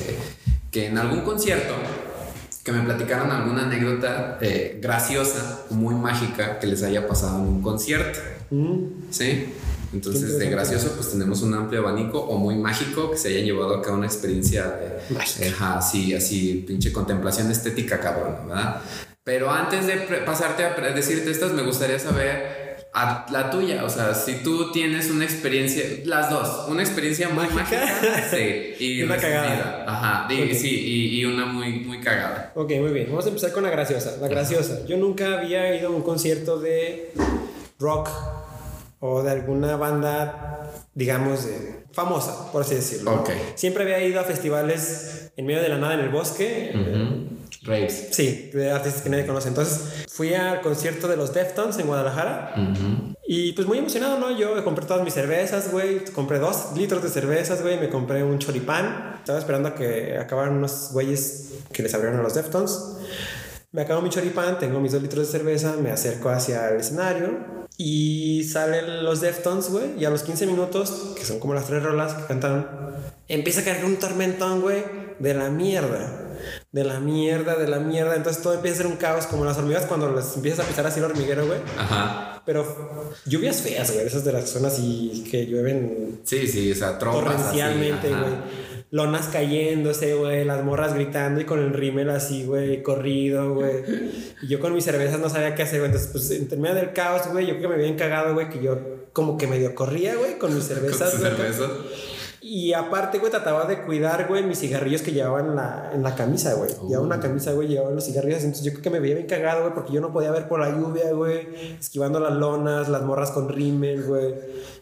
[0.70, 1.74] que en algún concierto
[2.62, 7.62] que me platicaran alguna anécdota eh, graciosa, muy mágica que les haya pasado en un
[7.62, 8.20] concierto.
[8.51, 9.11] Mm.
[9.11, 9.47] ¿Sí?
[9.93, 13.76] Entonces, de gracioso, pues tenemos un amplio abanico o muy mágico que se hayan llevado
[13.76, 18.80] a cabo una experiencia de, así, así, pinche contemplación estética cabrón, ¿verdad?
[19.22, 22.62] Pero antes de pasarte a decirte estas, me gustaría saber
[22.93, 23.84] a la tuya.
[23.84, 29.03] O sea, si tú tienes una experiencia, las dos, una experiencia muy mágica, sí, y,
[29.03, 29.84] una cagada.
[29.86, 32.53] Ajá, sí, y, una muy, muy cagada.
[32.55, 33.07] Ok, muy bien.
[33.09, 34.16] Vamos a empezar con la graciosa.
[34.20, 34.84] La graciosa.
[34.86, 37.12] Yo nunca había ido a un concierto de
[37.78, 38.09] rock
[39.01, 41.49] o de alguna banda, digamos,
[41.93, 43.14] famosa, por así decirlo.
[43.14, 43.30] Ok.
[43.55, 46.72] Siempre había ido a festivales en medio de la nada en el bosque.
[47.62, 48.09] Raves.
[48.12, 49.48] Sí, de artistas que nadie conoce.
[49.48, 52.55] Entonces fui al concierto de los Deftones en Guadalajara.
[53.26, 54.36] Y pues muy emocionado, ¿no?
[54.36, 56.05] Yo compré todas mis cervezas, güey.
[56.07, 57.78] Compré dos litros de cervezas, güey.
[57.78, 59.16] Me compré un choripán.
[59.18, 62.78] Estaba esperando a que acabaran unos güeyes que les abrieron a los Deftones.
[63.72, 67.62] Me acabo mi choripán, tengo mis dos litros de cerveza, me acerco hacia el escenario
[67.78, 69.98] y salen los Deftones, güey.
[69.98, 72.66] Y a los 15 minutos, que son como las tres rolas que cantaron,
[73.28, 74.84] empieza a caer un tormentón, güey,
[75.18, 76.22] de la mierda.
[76.73, 78.16] De la mierda, de la mierda.
[78.16, 80.87] Entonces todo empieza a ser un caos, como las hormigas cuando les empiezas a pisar
[80.87, 81.61] así el hormiguero, güey.
[81.79, 82.43] Ajá.
[82.45, 84.07] Pero lluvias feas, güey.
[84.07, 86.20] Esas de las zonas y que llueven.
[86.25, 91.59] Sí, sí, o sea, trompas Torrencialmente, güey lonas cayéndose, güey, las morras gritando y con
[91.59, 93.83] el rímel así, güey, corrido, güey.
[94.43, 95.91] Y yo con mis cervezas no sabía qué hacer, güey.
[95.91, 98.62] Entonces, pues, en medio del caos, güey, yo creo que me había cagado, güey, que
[98.62, 98.79] yo
[99.14, 101.11] como que medio corría, güey, con mis cervezas.
[101.12, 101.70] ¿Con cervezas?
[102.55, 106.14] Y aparte, güey, trataba de cuidar, güey, mis cigarrillos que llevaba en la, en la
[106.14, 106.68] camisa, güey.
[106.86, 107.20] Llevaba una uh.
[107.20, 108.40] camisa, güey, llevaba los cigarrillos.
[108.40, 110.61] Entonces yo creo que me veía bien cagado, güey, porque yo no podía ver por
[110.61, 111.48] la lluvia, güey.
[111.80, 114.34] Esquivando las lonas, las morras con rímel, güey.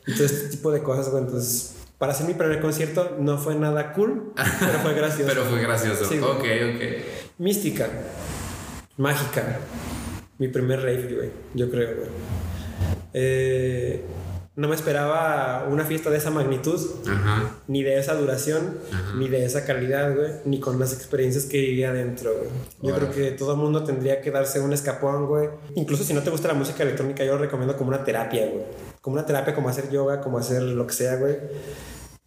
[0.04, 1.22] Y todo este tipo de cosas, güey.
[1.22, 5.26] Entonces para hacer mi primer concierto no fue nada cool, pero fue gracioso.
[5.28, 6.06] pero fue gracioso.
[6.06, 6.44] ok,
[6.74, 6.82] ok.
[7.38, 7.88] Mística.
[8.96, 9.58] Mágica.
[10.38, 11.30] Mi primer rave, güey.
[11.54, 12.08] Yo creo, güey.
[13.12, 14.04] Eh,
[14.60, 17.50] no me esperaba una fiesta de esa magnitud, Ajá.
[17.66, 18.78] ni de esa duración,
[19.16, 22.50] ni de esa calidad, güey, ni con las experiencias que vivía adentro, güey.
[22.82, 25.48] Yo creo que todo el mundo tendría que darse un escapón, güey.
[25.74, 28.64] Incluso si no te gusta la música electrónica, yo lo recomiendo como una terapia, güey.
[29.00, 31.38] Como una terapia, como hacer yoga, como hacer lo que sea, güey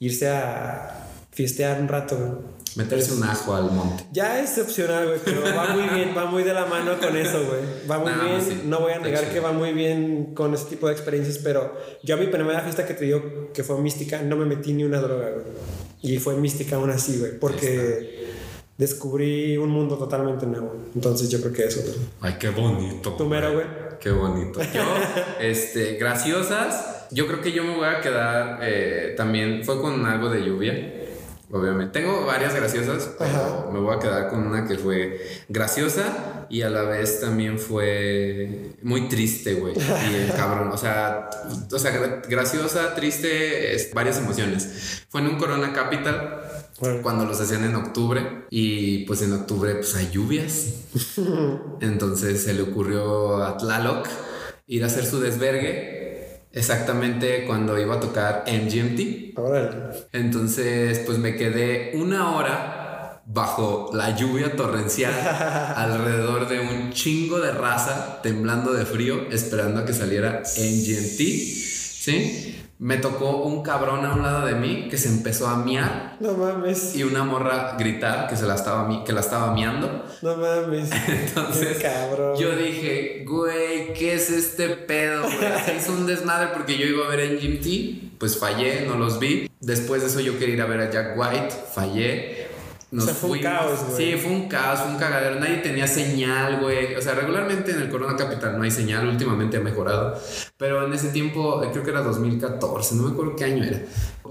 [0.03, 2.53] irse a fiestear un rato, güey.
[2.76, 4.03] Meterse un ajo al monte.
[4.11, 7.43] Ya es opcional, güey, pero va muy bien, va muy de la mano con eso,
[7.45, 7.61] güey.
[7.89, 8.69] Va muy bien.
[8.69, 12.15] no voy a negar que va muy bien con ese tipo de experiencias, pero yo
[12.15, 14.99] a mi primera fiesta que te digo que fue mística, no me metí ni una
[14.99, 15.45] droga, güey.
[16.01, 18.32] Y fue mística aún así, güey, porque
[18.78, 20.76] descubrí un mundo totalmente nuevo.
[20.95, 21.95] Entonces yo creo que eso, güey.
[22.21, 23.13] Ay, qué bonito.
[23.13, 23.65] Tu mero, güey.
[23.99, 24.59] Qué bonito.
[24.74, 24.84] Yo,
[25.39, 30.30] este, graciosas yo creo que yo me voy a quedar eh, también, fue con algo
[30.30, 31.03] de lluvia.
[31.54, 31.99] Obviamente.
[31.99, 36.70] Tengo varias graciosas, pero me voy a quedar con una que fue graciosa y a
[36.72, 39.76] la vez también fue muy triste, güey.
[39.78, 41.30] Y el cabrón, o sea,
[41.72, 45.06] o sea, graciosa, triste, es, varias emociones.
[45.10, 46.41] Fue en un Corona Capital
[47.04, 50.86] cuando los hacían en octubre y pues en octubre pues hay lluvias.
[51.82, 54.08] Entonces se le ocurrió a Tlaloc
[54.66, 56.03] ir a hacer su desvergue
[56.54, 59.34] exactamente cuando iba a tocar MGMT.
[60.14, 65.14] Entonces, pues me quedé una hora bajo la lluvia torrencial
[65.76, 71.20] alrededor de un chingo de raza temblando de frío esperando a que saliera MGMT.
[72.04, 72.62] ¿Sí?
[72.84, 76.17] Me tocó un cabrón a un lado de mí que se empezó a miar.
[76.19, 76.93] No mames.
[76.97, 80.03] Y una morra gritar que se la estaba que la estaba miando.
[80.21, 80.89] No mames.
[81.07, 82.38] Entonces, cabrón.
[82.38, 85.23] yo dije, güey, ¿qué es este pedo?
[85.23, 85.77] Güey?
[85.77, 89.17] hizo un desmadre porque yo iba a ver en Jim T, pues fallé, no los
[89.17, 89.49] vi.
[89.61, 92.49] Después de eso yo quería ir a ver a Jack White, fallé.
[92.93, 94.11] Nos fue un caos, güey.
[94.11, 95.39] Sí, fue un caos, fue un cagadero.
[95.39, 96.93] Nadie tenía señal, güey.
[96.95, 99.07] O sea, regularmente en el Corona Capital no hay señal.
[99.07, 100.15] Últimamente ha mejorado.
[100.57, 103.81] Pero en ese tiempo, eh, creo que era 2014, no me acuerdo qué año era.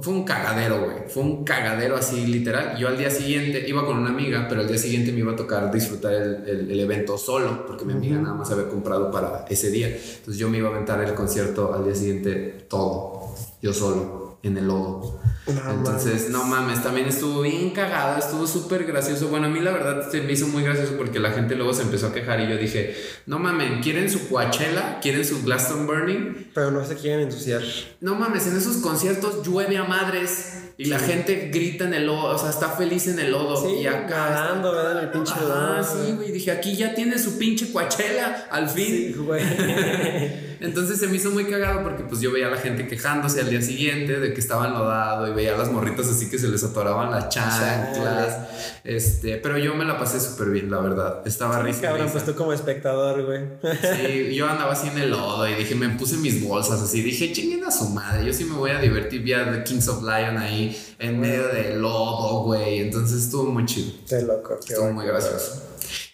[0.01, 1.09] Fue un cagadero, güey.
[1.09, 2.77] Fue un cagadero así, literal.
[2.79, 5.37] Yo al día siguiente iba con una amiga, pero al día siguiente me iba a
[5.37, 9.73] tocar disfrutar el, el, evento solo, porque mi amiga nada más había comprado para ese
[9.73, 9.89] día.
[9.89, 14.57] Entonces yo me iba a aventar el concierto al día siguiente todo, yo solo, en
[14.57, 15.21] el lodo.
[15.47, 19.29] Entonces, no mames, también estuvo bien cagado, estuvo súper gracioso.
[19.29, 21.83] Bueno, a mí la verdad se me hizo muy gracioso porque la gente luego se
[21.83, 25.01] empezó a quejar y yo dije, no mames, ¿quieren su Coachella?
[25.01, 26.51] ¿Quieren su Glastonbury?
[26.55, 27.63] Pero no se quieren ensuciar.
[28.01, 30.59] No mames, en esos conciertos llueve a madres.
[30.77, 33.57] Y la gente grita en el lodo, o sea, está feliz en el lodo.
[33.69, 34.31] Sí, y acá.
[34.31, 35.03] Nadando, ¿verdad?
[35.05, 35.55] El pinche lodo.
[35.55, 36.33] Ah, sí, güey.
[36.33, 38.87] Dije, aquí ya tiene su pinche Coachella, al fin.
[38.87, 39.43] Sí, güey.
[40.63, 43.51] Entonces se me hizo muy cagado porque pues yo veía a la gente quejándose al
[43.51, 46.63] día siguiente de que estaba enlodado y veía a las morritas así que se les
[46.63, 48.37] atoraban las chanclas.
[48.85, 51.23] Este, pero yo me la pasé súper bien, la verdad.
[51.27, 51.81] Estaba sí, risa.
[51.83, 53.41] Cabrón, pues tú como espectador, güey.
[53.83, 57.03] Sí, yo andaba así en el lodo y dije, me puse mis bolsas así.
[57.03, 59.23] Dije, chinguen a su madre, yo sí me voy a divertir.
[59.23, 60.62] Vi a The Kings of Lion ahí
[60.99, 62.81] en medio del lodo, güey.
[62.81, 63.93] Entonces estuvo muy chido.
[64.09, 64.59] Qué loco.
[64.59, 65.63] estuvo muy gracioso.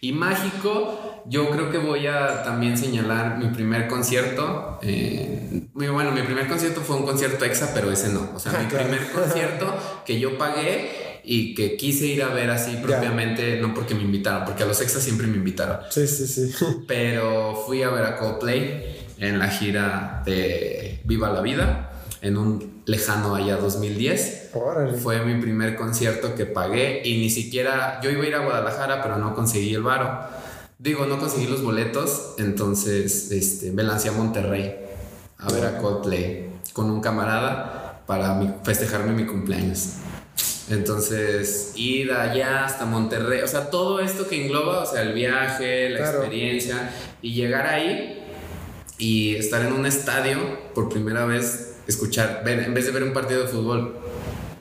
[0.01, 4.79] Y mágico, yo creo que voy a también señalar mi primer concierto.
[4.83, 8.31] Eh, muy bueno, mi primer concierto fue un concierto exa, pero ese no.
[8.35, 9.75] O sea, mi primer concierto
[10.07, 14.45] que yo pagué y que quise ir a ver así propiamente, no porque me invitaron,
[14.45, 15.79] porque a los exas siempre me invitaron.
[15.91, 16.55] Sí, sí, sí.
[16.87, 21.91] Pero fui a ver a Coldplay en la gira de Viva la Vida,
[22.23, 24.51] en un lejano allá 2010.
[25.03, 29.03] Fue mi primer concierto que pagué y ni siquiera yo iba a ir a Guadalajara,
[29.03, 30.21] pero no conseguí el varo.
[30.79, 34.75] Digo, no conseguí los boletos, entonces este, me lancé a Monterrey
[35.37, 39.97] a ver a Coldplay con un camarada para festejarme mi cumpleaños.
[40.71, 45.91] Entonces, ir allá hasta Monterrey, o sea, todo esto que engloba, o sea, el viaje,
[45.91, 48.23] la experiencia, y llegar ahí
[48.99, 50.39] y estar en un estadio
[50.75, 53.97] por primera vez, escuchar, en vez de ver un partido de fútbol,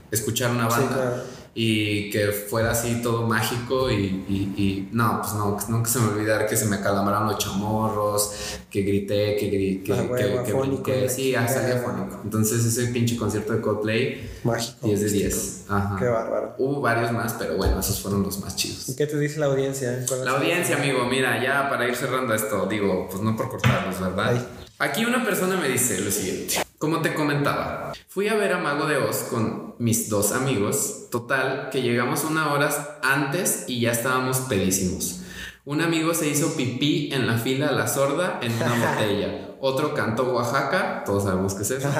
[0.10, 1.24] escuchar una banda
[1.60, 6.48] y que fuera así todo mágico y, y, no, pues no, nunca se me olvidar
[6.48, 11.34] que se me acalamaron los chamorros, que grité, que grité, que, ah, que, que, sí,
[11.34, 12.22] salía fónico.
[12.24, 15.66] Entonces ese pinche concierto de Coldplay, mágico, 10 de 10.
[15.68, 15.96] Ajá.
[15.98, 16.54] Qué bárbaro.
[16.60, 18.90] Hubo varios más, pero bueno, esos fueron los más chidos.
[18.90, 20.06] ¿Y qué te dice la audiencia?
[20.24, 24.48] La audiencia, amigo, mira, ya para ir cerrando esto, digo, pues no por cortarlos, ¿verdad?
[24.78, 26.67] Aquí una persona me dice lo siguiente.
[26.80, 31.08] Como te comentaba, fui a ver a Mago de Oz con mis dos amigos.
[31.10, 32.70] Total, que llegamos una hora
[33.02, 35.22] antes y ya estábamos pedísimos.
[35.66, 39.56] Un amigo se hizo pipí en la fila a la sorda en una botella.
[39.60, 41.90] Otro cantó Oaxaca, todos sabemos que es eso.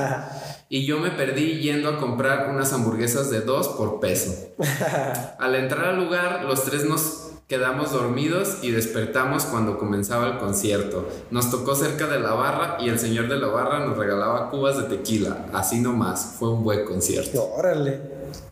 [0.70, 4.54] Y yo me perdí yendo a comprar unas hamburguesas de dos por peso.
[5.40, 11.08] Al entrar al lugar, los tres nos Quedamos dormidos y despertamos cuando comenzaba el concierto.
[11.32, 14.78] Nos tocó cerca de la barra y el señor de la barra nos regalaba cubas
[14.78, 15.46] de tequila.
[15.54, 17.50] Así nomás, fue un buen concierto.
[17.54, 18.02] Órale.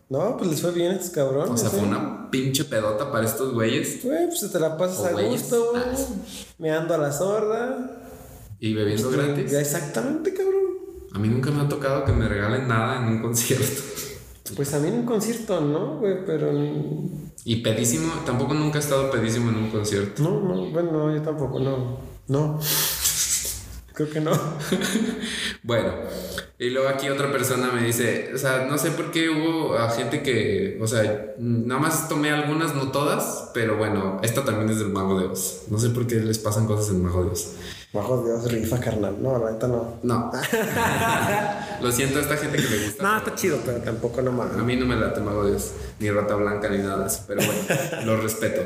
[0.08, 1.50] No, pues les fue bien a estos cabrones.
[1.50, 1.88] O sea, fue ¿eh?
[1.88, 4.02] una pinche pedota para estos güeyes.
[4.02, 5.84] Güey, pues te la pasas a gusto, güey.
[6.56, 8.00] Me ando a la sorda.
[8.60, 9.52] Y bebiendo pues, gratis.
[9.52, 10.62] Exactamente, cabrón.
[11.12, 13.82] A mí nunca me ha tocado que me regalen nada en un concierto.
[14.54, 16.50] Pues a mí en un concierto no, güey, pero.
[17.48, 18.12] ¿Y pedísimo?
[18.26, 20.20] Tampoco nunca he estado pedísimo en un concierto.
[20.20, 22.00] No, no, bueno, yo tampoco, no.
[22.26, 22.58] No.
[23.94, 24.32] Creo que no.
[25.62, 25.92] bueno,
[26.58, 29.88] y luego aquí otra persona me dice, o sea, no sé por qué hubo a
[29.90, 34.80] gente que, o sea, nada más tomé algunas, no todas, pero bueno, esta también es
[34.80, 35.66] del Mago de Oz.
[35.70, 37.54] No sé por qué les pasan cosas en Mago de Oz.
[37.96, 39.16] Mago de Oz rifa, carnal.
[39.20, 39.94] No, la neta no.
[40.02, 40.30] No.
[41.82, 43.02] Lo siento a esta gente que le gusta.
[43.02, 46.10] No, está chido, pero tampoco no A mí no me late Mago de Oz, ni
[46.10, 48.62] Rata Blanca, ni nada de eso, pero bueno, lo respeto.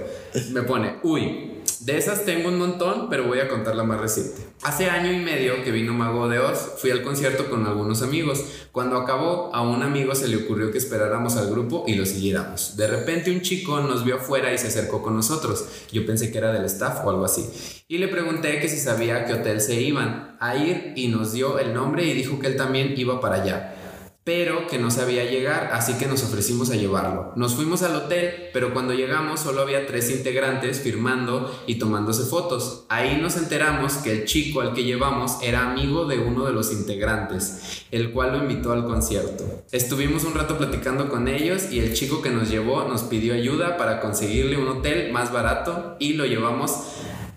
[0.52, 4.46] Me pone, uy, de esas tengo un montón, pero voy a contar la más reciente.
[4.62, 8.44] Hace año y medio que vino Mago de Oz, fui al concierto con algunos amigos.
[8.72, 12.76] Cuando acabó, a un amigo se le ocurrió que esperáramos al grupo y lo siguiéramos.
[12.76, 15.64] De repente un chico nos vio afuera y se acercó con nosotros.
[15.92, 17.48] Yo pensé que era del staff o algo así.
[17.88, 21.32] Y le pregunté que si sabía a qué hotel se iban a ir y nos
[21.32, 23.76] dio el nombre y dijo que él también iba para allá
[24.22, 27.32] pero que no sabía llegar, así que nos ofrecimos a llevarlo.
[27.36, 32.84] Nos fuimos al hotel, pero cuando llegamos solo había tres integrantes firmando y tomándose fotos.
[32.90, 36.70] Ahí nos enteramos que el chico al que llevamos era amigo de uno de los
[36.70, 39.64] integrantes, el cual lo invitó al concierto.
[39.72, 43.78] Estuvimos un rato platicando con ellos y el chico que nos llevó nos pidió ayuda
[43.78, 46.76] para conseguirle un hotel más barato y lo llevamos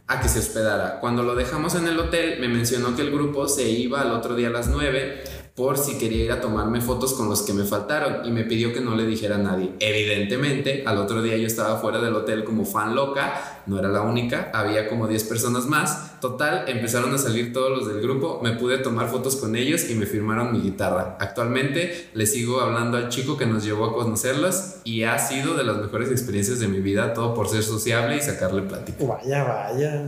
[0.07, 0.99] a que se hospedara.
[0.99, 4.35] Cuando lo dejamos en el hotel, me mencionó que el grupo se iba al otro
[4.35, 7.63] día a las 9 por si quería ir a tomarme fotos con los que me
[7.63, 9.71] faltaron y me pidió que no le dijera a nadie.
[9.79, 14.01] Evidentemente, al otro día yo estaba fuera del hotel como fan loca, no era la
[14.01, 16.19] única, había como 10 personas más.
[16.19, 19.93] Total, empezaron a salir todos los del grupo, me pude tomar fotos con ellos y
[19.93, 21.17] me firmaron mi guitarra.
[21.19, 25.63] Actualmente le sigo hablando al chico que nos llevó a conocerlos y ha sido de
[25.63, 29.05] las mejores experiencias de mi vida, todo por ser sociable y sacarle plática.
[29.05, 30.03] Vaya, vaya.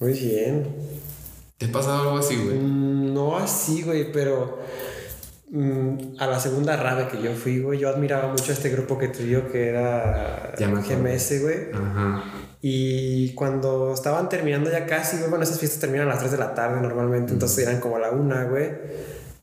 [0.00, 0.66] Muy bien.
[1.58, 2.56] ¿Te ha pasado algo así, güey?
[2.56, 4.58] Mm, no así, güey, pero
[5.50, 8.98] mm, a la segunda rave que yo fui, güey, yo admiraba mucho a este grupo
[8.98, 11.72] que te digo que era GMS, güey.
[11.72, 12.24] Ajá.
[12.60, 16.38] Y cuando estaban terminando ya casi, güey, bueno, esas fiestas terminan a las 3 de
[16.38, 18.70] la tarde normalmente, entonces eran como a la 1, güey.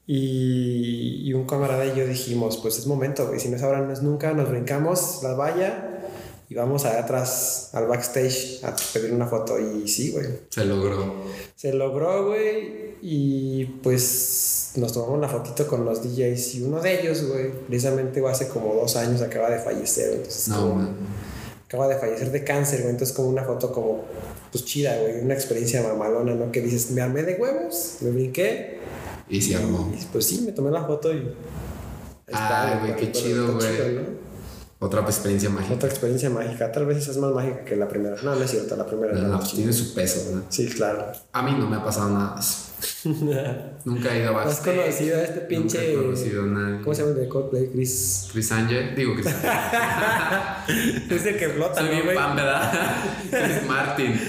[0.07, 3.81] Y, y, un camarada y yo dijimos, pues es momento, güey, si no es ahora,
[3.81, 5.95] no es nunca, nos brincamos la valla
[6.47, 10.27] y vamos allá atrás al backstage a pedir una foto y sí, güey.
[10.49, 11.23] Se logró.
[11.55, 12.84] Se logró, güey.
[13.01, 18.25] Y pues nos tomamos la fotito con los DJs y uno de ellos, güey, precisamente
[18.27, 20.13] hace como dos años acaba de fallecer.
[20.13, 20.89] Entonces, no,
[21.67, 22.91] Acaba de fallecer de cáncer, güey.
[22.91, 24.03] Entonces como una foto como,
[24.51, 25.21] pues chida, güey.
[25.21, 26.51] Una experiencia mamalona, ¿no?
[26.51, 28.79] Que dices, me armé de huevos, me brinqué.
[29.29, 29.91] Y se armó.
[30.11, 31.31] pues sí, me tomé la foto y...
[32.31, 34.25] Ay, güey, qué chido, güey.
[34.79, 35.73] Otra experiencia mágica.
[35.73, 36.71] Otra experiencia mágica.
[36.71, 38.15] Tal vez esa es más mágica que la primera.
[38.21, 40.43] No, no es cierto, la primera no, tiene su peso, ¿verdad?
[40.49, 41.11] Sí, claro.
[41.31, 42.35] A mí no me ha pasado nada
[43.85, 44.75] Nunca he ido a ¿Has backstage.
[44.77, 45.77] conocido a este pinche.
[45.77, 46.81] Nunca he conocido a nadie.
[46.81, 47.69] ¿Cómo se llama el de Coldplay?
[47.71, 48.27] Chris.
[48.31, 48.95] Chris Angel.
[48.95, 49.51] Digo Chris Angel.
[51.15, 52.95] Es el que flota, Soy ¿no, bien fan, ¿verdad?
[53.29, 54.19] Chris Martin.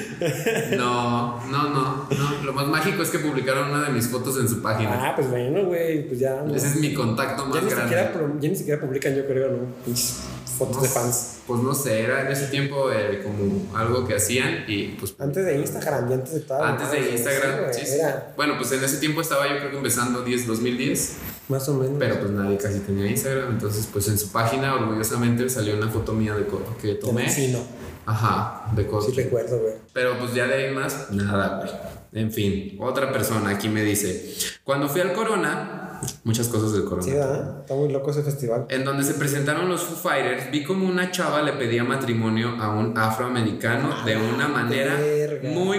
[0.77, 2.45] No, no, no, no.
[2.45, 4.91] Lo más mágico es que publicaron una de mis fotos en su página.
[5.11, 6.43] Ah, pues bueno, güey, pues ya.
[6.43, 6.55] ¿no?
[6.55, 7.97] Ese es mi contacto ya, más ni grande.
[7.97, 9.67] siquiera, ya ni siquiera publican, yo creo, ¿no?
[9.85, 10.23] Pinches
[10.57, 11.37] fotos No de fans.
[11.47, 15.45] Pues no sé, era en ese tiempo eh, como algo que hacían y pues Antes
[15.45, 16.63] de Instagram y antes de todo.
[16.63, 17.95] antes de Instagram, sí, sí.
[17.95, 21.13] Era Bueno, pues en ese tiempo estaba yo creo que empezando 10, 2010,
[21.49, 21.97] más o menos.
[21.99, 26.13] pero pues nadie casi tenía Instagram, entonces pues en su página orgullosamente salió una foto
[26.13, 27.31] mía de co- que tomé.
[27.31, 27.61] Sí, no.
[28.07, 29.25] Ajá, de Sí cosplay.
[29.25, 29.75] recuerdo, güey.
[29.93, 31.71] Pero pues ya de ahí más, nada, güey.
[32.13, 34.33] En fin, otra persona aquí me dice,
[34.65, 35.86] cuando fui al Corona,
[36.25, 37.03] muchas cosas del Corona.
[37.03, 37.61] Sí, ¿verdad?
[37.61, 38.67] Está muy loco ese festival.
[38.69, 42.71] En donde se presentaron los Foo Fighters, vi como una chava le pedía matrimonio a
[42.71, 44.99] un afroamericano de una manera
[45.43, 45.59] verga.
[45.59, 45.79] muy,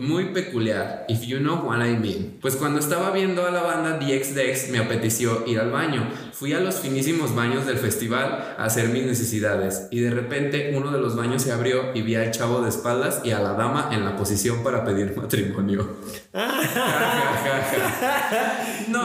[0.00, 1.04] muy peculiar.
[1.08, 2.38] If you know what I mean.
[2.40, 6.08] Pues cuando estaba viendo a la banda DXDX me apeteció ir al baño.
[6.32, 10.90] Fui a los finísimos baños del festival a hacer mis necesidades y de repente uno
[10.90, 13.90] de los baños se abrió y vi al chavo de espaldas y a la dama
[13.92, 15.96] en la posición para pedir matrimonio.
[18.88, 19.02] no.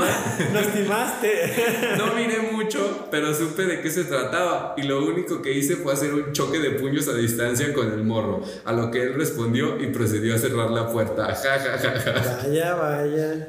[0.53, 1.95] ¡Nos timaste!
[1.97, 5.93] No miré mucho, pero supe de qué se trataba y lo único que hice fue
[5.93, 9.79] hacer un choque de puños a distancia con el morro, a lo que él respondió
[9.81, 11.25] y procedió a cerrar la puerta.
[11.45, 12.37] Ja, ja, ja, ja.
[12.47, 13.47] Vaya, vaya.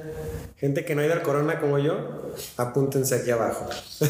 [0.59, 3.67] Gente que no ha ido al corona como yo, apúntense aquí abajo.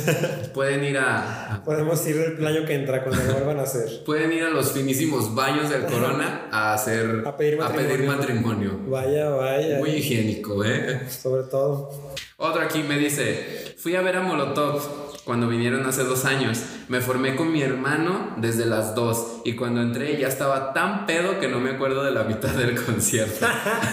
[0.55, 4.03] Pueden ir a, a- Podemos ir el año que entra cuando lo vuelvan a hacer.
[4.07, 8.07] pueden ir a los finísimos baños del Corona a hacer A pedir matrimonio.
[8.17, 8.81] matrimonio.
[8.89, 9.79] Vaya, vaya.
[9.79, 11.01] Muy higiénico, ¿eh?
[11.11, 11.91] Sobre todo.
[12.39, 16.63] Otro aquí me dice, fui a ver a Molotov cuando vinieron hace dos años.
[16.89, 21.41] Me formé con mi hermano desde las dos y cuando entré ya estaba tan pedo
[21.41, 23.45] que no me acuerdo de la mitad del concierto.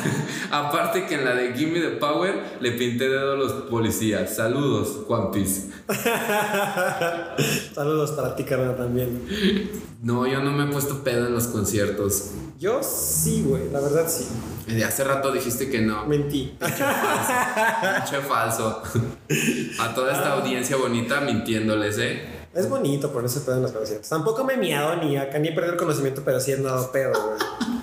[0.52, 4.36] Aparte que en la de Gimme the Power le pinté dedo a los policías.
[4.36, 5.70] Saludos, Juan Piz.
[7.74, 9.20] Saludos para ti, carnal, también.
[10.04, 12.32] No, yo no me he puesto pedo en los conciertos.
[12.60, 14.28] Yo sí, güey, la verdad sí.
[14.68, 16.06] De hace rato dijiste que no.
[16.06, 16.56] Mentí.
[16.60, 18.82] Pinche falso.
[19.80, 22.22] A toda esta audiencia bonita mintiéndoles, ¿eh?
[22.54, 24.08] Es bonito ponerse pedo en los conciertos.
[24.08, 26.92] Tampoco me he miado ni acá ni he perdido el conocimiento, pero sí he dado
[26.92, 27.83] pedo, güey.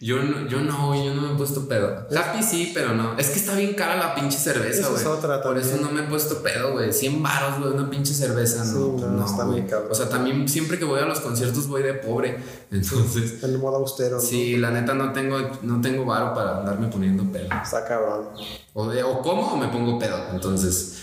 [0.00, 2.06] Yo no, yo no, yo no me he puesto pedo.
[2.16, 3.18] Happy sí, pero no.
[3.18, 5.00] Es que está bien cara la pinche cerveza, güey.
[5.02, 6.92] es Por eso no me he puesto pedo, güey.
[6.92, 8.96] 100 baros, güey, una pinche cerveza, no.
[8.98, 9.88] Sí, no, está muy cabrón.
[9.90, 12.38] O sea, también siempre que voy a los conciertos voy de pobre.
[12.70, 14.22] Entonces, En modo austero, ¿no?
[14.22, 17.48] sí, la neta no tengo, no tengo varo para andarme poniendo pedo.
[17.62, 18.28] Está cabrón.
[18.74, 20.16] O, de- o como o me pongo pedo.
[20.32, 21.02] Entonces,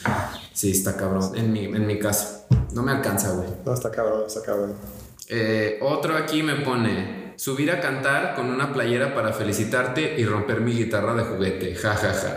[0.53, 1.31] sí, está cabrón.
[1.35, 2.45] En mi, en mi caso.
[2.73, 3.47] No me alcanza, güey.
[3.65, 4.73] No, está cabrón, está cabrón.
[5.27, 10.61] Eh, otro aquí me pone subir a cantar con una playera para felicitarte y romper
[10.61, 11.75] mi guitarra de juguete.
[11.75, 12.35] Ja, ja, ja.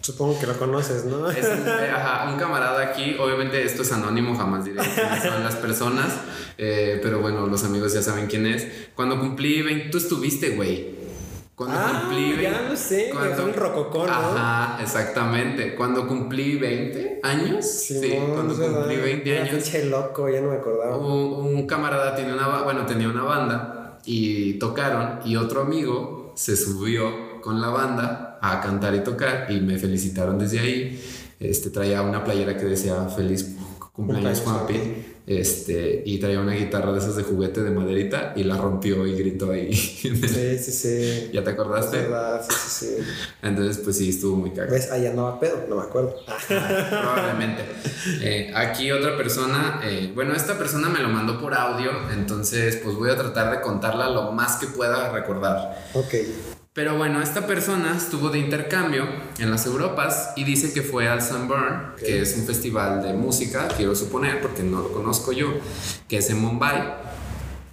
[0.00, 1.28] Supongo que lo conoces, ¿no?
[1.28, 5.42] Es un, eh, ajá, un camarada aquí, obviamente esto es anónimo, jamás diré quiénes son
[5.42, 6.14] las personas,
[6.58, 8.68] eh, pero bueno, los amigos ya saben quién es.
[8.94, 10.94] Cuando cumplí 20, tú estuviste, güey.
[11.56, 14.12] Cuando Ah, cumplí ya 20, lo sé, que fue un rococó, ¿no?
[14.12, 15.74] Ajá, exactamente.
[15.74, 20.50] Cuando cumplí 20 años, sí, Simón, cuando cumplí 20 Era años, pinche loco, ya no
[20.50, 20.96] me acordaba.
[20.98, 23.75] un, un camarada tiene una, bueno, tenía una banda
[24.06, 29.60] y tocaron y otro amigo se subió con la banda a cantar y tocar y
[29.60, 31.02] me felicitaron desde ahí.
[31.38, 33.56] Este traía una playera que decía feliz
[33.92, 35.15] cumpleaños Juanpi.
[35.26, 39.16] Este, y traía una guitarra de esas de juguete de maderita y la rompió y
[39.16, 39.74] gritó ahí.
[39.74, 41.30] Sí, sí, sí.
[41.32, 41.98] ¿Ya te acordaste?
[41.98, 43.04] verdad, sí, sí, sí.
[43.42, 44.72] Entonces, pues sí, estuvo muy cagado.
[44.72, 44.90] ¿Ves?
[44.92, 46.14] Ahí andaba pedo, no me acuerdo.
[46.48, 47.64] Probablemente.
[48.22, 52.94] Eh, aquí otra persona, eh, bueno, esta persona me lo mandó por audio, entonces pues
[52.94, 55.88] voy a tratar de contarla lo más que pueda recordar.
[55.94, 56.14] Ok.
[56.76, 59.06] Pero bueno, esta persona estuvo de intercambio
[59.38, 63.66] en las Europas y dice que fue al Sunburn, que es un festival de música,
[63.74, 65.54] quiero suponer, porque no lo conozco yo,
[66.06, 67.05] que es en Mumbai.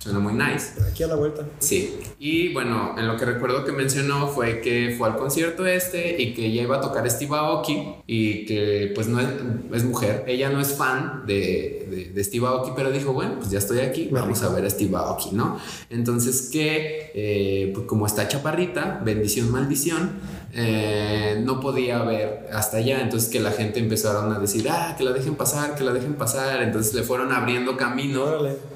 [0.04, 0.74] Suena muy nice.
[0.86, 1.46] Aquí a la vuelta.
[1.60, 6.22] Sí, y bueno, en lo que recuerdo que mencionó fue que fue al concierto este
[6.22, 9.30] y que ella iba a tocar Steve Aoki y que pues no es,
[9.72, 13.50] es mujer, ella no es fan de, de, de Steve Aoki, pero dijo, bueno, pues
[13.50, 15.58] ya estoy aquí, vamos a ver a Steve Aoki, ¿no?
[15.90, 20.20] Entonces que eh, pues como está chaparrita, bendición, maldición,
[20.54, 25.06] eh, no podía ver hasta allá, entonces que la gente empezaron a decir, ah, que
[25.06, 28.73] la dejen pasar, que la dejen pasar, entonces le fueron abriendo camino Órale.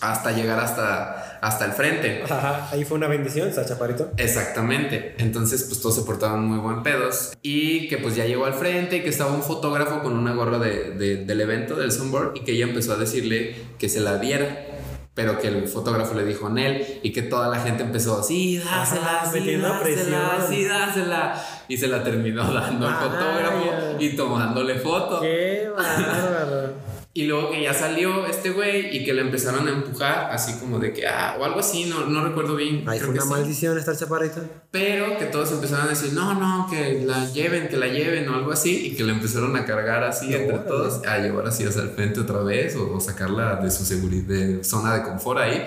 [0.00, 2.22] Hasta llegar hasta, hasta el frente.
[2.24, 4.10] Ajá, ahí fue una bendición, está chaparito.
[4.16, 5.14] Exactamente.
[5.18, 7.32] Entonces, pues todos se portaban muy buen pedos.
[7.42, 10.58] Y que pues ya llegó al frente y que estaba un fotógrafo con una gorra
[10.58, 14.18] de, de- del evento del Sunboard y que ella empezó a decirle que se la
[14.18, 14.66] diera.
[15.14, 19.20] pero que el fotógrafo le dijo Nel y que toda la gente empezó, sí, dásela,
[19.22, 20.20] Ajá, sí, dásela, presión.
[20.50, 21.44] sí, dásela.
[21.68, 25.20] Y se la terminó dando al fotógrafo y tomándole foto.
[25.20, 26.93] Qué bárbaro.
[27.16, 30.80] Y luego que ya salió este güey y que le empezaron a empujar, así como
[30.80, 32.82] de que, ah, o algo así, no, no recuerdo bien.
[32.88, 33.28] Ahí fue una sí.
[33.28, 34.42] maldición estar chaparrita.
[34.72, 38.34] Pero que todos empezaron a decir, no, no, que la lleven, que la lleven o
[38.34, 40.68] algo así, y que la empezaron a cargar así No, entre órale.
[40.68, 44.24] todos, a llevar así hacia el frente otra vez o, o sacarla de su seguridad,
[44.26, 45.64] de zona de confort ahí,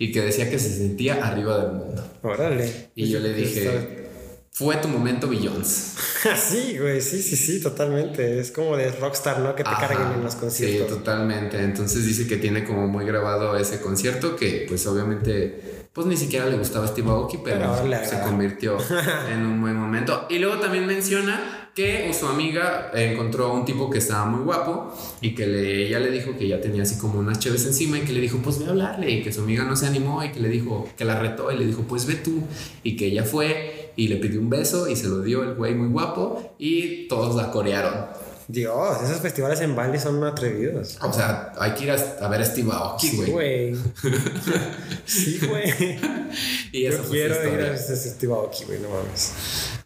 [0.00, 2.04] y que decía que se sentía arriba del mundo.
[2.22, 2.90] Órale.
[2.96, 3.99] Y yo le dije,
[4.52, 5.94] fue tu momento, Billions.
[6.36, 8.38] Sí, güey, sí, sí, sí, totalmente.
[8.40, 9.54] Es como de rockstar, ¿no?
[9.54, 10.98] Que te Ajá, carguen en los Sí, conciertos.
[10.98, 11.58] totalmente.
[11.62, 16.46] Entonces dice que tiene como muy grabado ese concierto que pues obviamente pues ni siquiera
[16.46, 17.74] le gustaba Steve Aoki, pero,
[18.04, 18.76] se convirtió
[19.32, 20.26] en un buen momento.
[20.28, 24.92] Y luego también menciona que su amiga encontró a un tipo que estaba muy guapo
[25.20, 28.02] y que le, ella le dijo que ya tenía así como unas cheves encima y
[28.02, 30.32] que le dijo pues ve a hablarle y que su amiga no se animó y
[30.32, 32.42] que le dijo que la retó y le dijo pues ve tú
[32.82, 35.74] y que ella fue y le pidió un beso y se lo dio el güey
[35.74, 38.19] muy guapo y todos la corearon.
[38.52, 40.98] Dios, esos festivales en Bali son atrevidos.
[41.00, 43.74] O sea, hay que ir a, ver a Steve Aoki, Sí, güey.
[45.04, 45.98] sí, güey.
[46.72, 49.32] y esa Yo fue quiero ir a festival aquí, güey, no mames.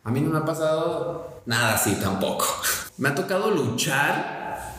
[0.02, 2.46] A mí no me ha pasado nada así tampoco.
[2.96, 4.72] Me ha tocado luchar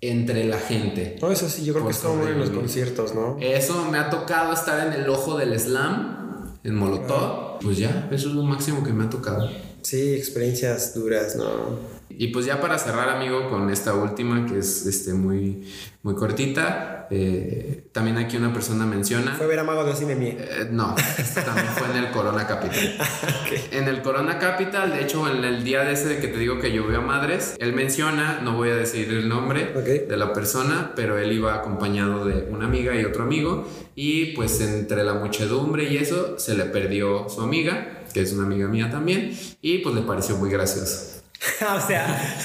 [0.00, 1.18] entre la gente.
[1.20, 3.36] No, eso sí, yo creo que es como en los conciertos, ¿no?
[3.40, 7.58] Eso me ha tocado estar en el ojo del slam, en Molotov.
[7.60, 9.50] Pues ya, eso es lo máximo que me ha tocado.
[9.82, 11.78] Sí, experiencias duras, ¿no?
[12.18, 15.66] Y pues ya para cerrar, amigo, con esta última que es este, muy,
[16.02, 19.34] muy cortita, eh, también aquí una persona menciona...
[19.34, 19.92] Fue ver a Mago de.
[19.92, 22.98] Eh, no, esto también fue en el Corona Capital.
[23.70, 26.72] En el Corona Capital, de hecho, en el día de ese que te digo que
[26.72, 31.18] llovió a madres, él menciona, no voy a decir el nombre de la persona, pero
[31.18, 35.98] él iba acompañado de una amiga y otro amigo, y pues entre la muchedumbre y
[35.98, 40.02] eso, se le perdió su amiga, que es una amiga mía también, y pues le
[40.02, 41.11] pareció muy gracioso.
[41.76, 42.36] o sea,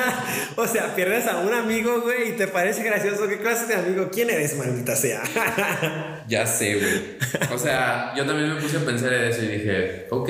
[0.56, 3.28] o sea, pierdes a un amigo, güey, y te parece gracioso.
[3.28, 4.08] ¿Qué clase de amigo?
[4.10, 5.22] ¿Quién eres, maldita sea?
[6.28, 7.54] Ya sé, güey.
[7.54, 10.28] O sea, yo también me puse a pensar en eso y dije, ok.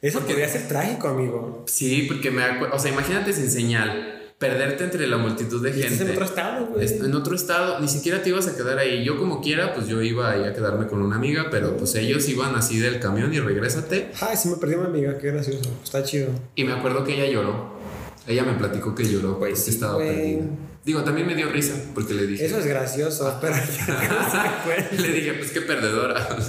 [0.00, 1.64] Eso Porque- podría ser trágico, amigo.
[1.68, 6.04] Sí, porque me acuerdo, o sea, imagínate sin señal, perderte entre la multitud de gente.
[6.04, 6.86] en otro estado, güey.
[6.86, 9.04] En otro estado, ni siquiera te ibas a quedar ahí.
[9.04, 12.28] Yo como quiera, pues yo iba ahí a quedarme con una amiga, pero pues ellos
[12.28, 14.10] iban así del camión y regrésate.
[14.20, 15.70] Ay, sí me perdí una amiga, qué gracioso.
[15.82, 16.28] Está chido.
[16.54, 17.76] Y me acuerdo que ella lloró.
[18.26, 20.42] Ella me platicó que lloró Pues sí, estaba perdida.
[20.86, 22.46] Digo, también me dio risa porque le dije.
[22.46, 23.56] Eso es gracioso, pero
[25.02, 26.28] le dije, pues qué perdedora.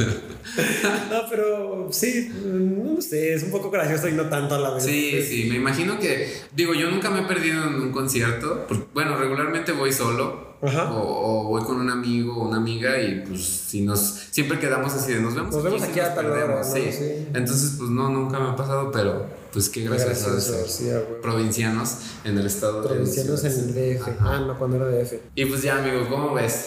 [1.11, 4.83] No, pero sí, no sé, es un poco gracioso y no tanto a la vez.
[4.83, 8.85] Sí, sí, me imagino que, digo, yo nunca me he perdido en un concierto, porque,
[8.93, 10.55] bueno, regularmente voy solo.
[10.61, 10.91] Ajá.
[10.93, 13.99] O, o voy con un amigo o una amiga y pues si nos
[14.31, 16.73] siempre quedamos así de nos vemos Nos vemos aquí a nos tal hora, perdemos", ¿no?
[16.73, 16.81] sí.
[16.91, 17.27] Sí.
[17.31, 19.27] entonces pues no nunca me ha pasado pero
[19.57, 21.19] pues qué Qué gracias a gracioso, sí, a huevo.
[21.19, 24.07] provincianos en el estado de Provincianos en el DF.
[24.07, 24.17] Ajá.
[24.19, 25.13] Ah, no, cuando era DF.
[25.33, 26.65] y pues ya amigo cómo ves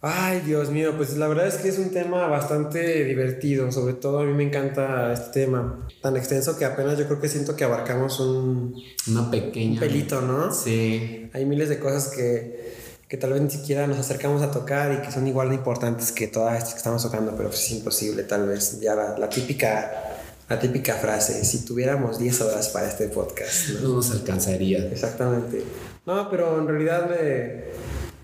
[0.00, 3.70] Ay, Dios mío, pues la verdad es que es un tema bastante divertido.
[3.72, 5.88] Sobre todo a mí me encanta este tema.
[6.02, 8.74] Tan extenso que apenas yo creo que siento que abarcamos un,
[9.08, 10.52] una pequeña un pelito, ¿no?
[10.52, 12.74] sí Hay miles de cosas que,
[13.08, 16.12] que tal vez ni siquiera nos acercamos a tocar y que son igual de importantes
[16.12, 18.80] que todas estas que estamos tocando, pero pues es imposible tal vez.
[18.80, 20.15] Ya la, la típica,
[20.48, 23.88] la típica frase, si tuviéramos 10 horas para este podcast, ¿no?
[23.88, 25.62] no nos alcanzaría Exactamente.
[26.04, 27.64] No, pero en realidad me,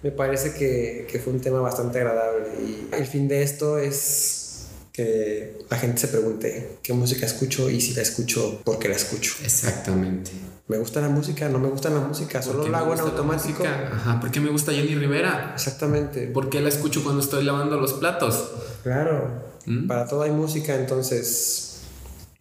[0.03, 4.67] me parece que, que fue un tema bastante agradable y el fin de esto es
[4.93, 8.97] que la gente se pregunte qué música escucho y si la escucho, ¿por qué la
[8.97, 9.35] escucho?
[9.43, 10.31] exactamente
[10.69, 11.49] ¿Me gusta la música?
[11.49, 12.41] ¿No me gusta la música?
[12.41, 13.65] ¿Por ¿Solo la hago en automático?
[13.65, 15.53] Ajá, ¿por qué me gusta Jenny Rivera?
[15.55, 16.29] Exactamente.
[16.29, 18.53] ¿Por qué la escucho cuando estoy lavando los platos?
[18.83, 19.43] Claro.
[19.67, 19.87] ¿Mm?
[19.87, 21.72] Para todo hay música, entonces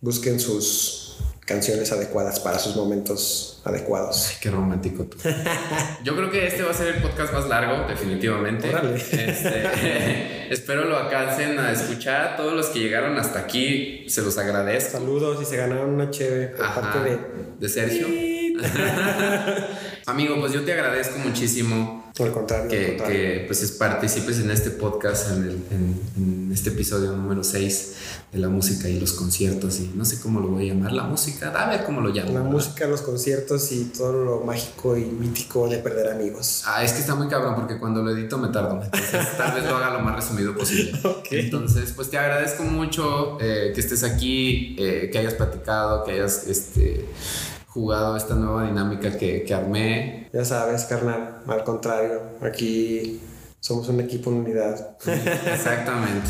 [0.01, 4.29] busquen sus canciones adecuadas para sus momentos adecuados.
[4.29, 5.17] Ay, qué romántico tú.
[6.03, 8.69] Yo creo que este va a ser el podcast más largo, definitivamente.
[8.69, 8.95] Órale.
[8.95, 12.37] Este, espero lo alcancen a escuchar.
[12.37, 14.97] Todos los que llegaron hasta aquí, se los agradezco.
[14.97, 17.19] Saludos y se ganaron una cheve por Ajá, parte de...
[17.59, 18.07] de Sergio.
[20.11, 23.17] Amigo, pues yo te agradezco muchísimo Al contrario, al que, contrario.
[23.39, 27.93] que, pues es- participes en este podcast, en, el- en- en este episodio número 6
[28.33, 31.03] de la música y los conciertos y no sé cómo lo voy a llamar, la
[31.03, 32.31] música, a ver cómo lo llamo.
[32.33, 32.51] La ¿verdad?
[32.51, 36.63] música, los conciertos y todo lo mágico y mítico de perder amigos.
[36.65, 38.81] Ah, es que está muy cabrón porque cuando lo edito me tardo.
[38.83, 40.91] Entonces, tal vez lo haga lo más resumido posible.
[41.03, 41.27] Ok.
[41.31, 46.45] Entonces, pues te agradezco mucho eh, que estés aquí, eh, que hayas platicado, que hayas
[46.47, 47.05] este,
[47.73, 50.29] jugado esta nueva dinámica que, que armé.
[50.33, 53.21] Ya sabes, carnal, al contrario, aquí
[53.59, 54.97] Somos un equipo en unidad.
[55.05, 56.29] Exactamente.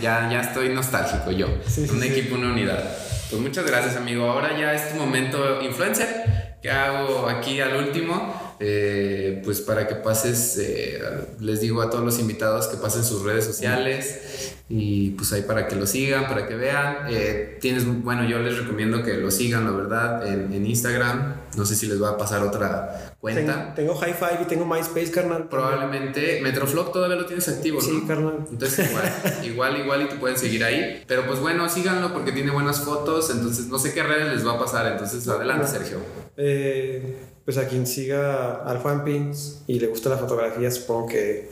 [0.00, 1.46] ya, ya estoy nostálgico yo.
[1.92, 2.84] un equipo en unidad.
[3.30, 4.30] Pues muchas gracias, amigo.
[4.30, 6.58] Ahora ya es tu momento influencer.
[6.60, 8.54] ¿Qué hago aquí al último?
[8.60, 11.00] Eh, pues para que pases, eh,
[11.40, 15.68] les digo a todos los invitados que pasen sus redes sociales y pues ahí para
[15.68, 17.04] que lo sigan, para que vean.
[17.10, 21.34] Eh, tienes, bueno, yo les recomiendo que lo sigan, la verdad, en, en Instagram.
[21.58, 23.74] No sé si les va a pasar otra cuenta.
[23.74, 25.50] Tengo, High Five y tengo MySpace, carnal.
[25.50, 26.40] Probablemente.
[26.40, 27.86] Metroflog todavía lo tienes activo, ¿no?
[27.86, 28.46] Sí, carnal.
[28.50, 29.12] Entonces igual,
[29.44, 31.04] igual, igual y te pueden seguir ahí.
[31.06, 33.28] Pero pues bueno, síganlo porque tiene buenas fotos.
[33.28, 34.90] Entonces no sé qué redes les va a pasar.
[34.90, 35.98] Entonces adelante, Sergio.
[36.38, 41.50] Eh, pues a quien siga al Juan Pins y le gusta la fotografía, supongo que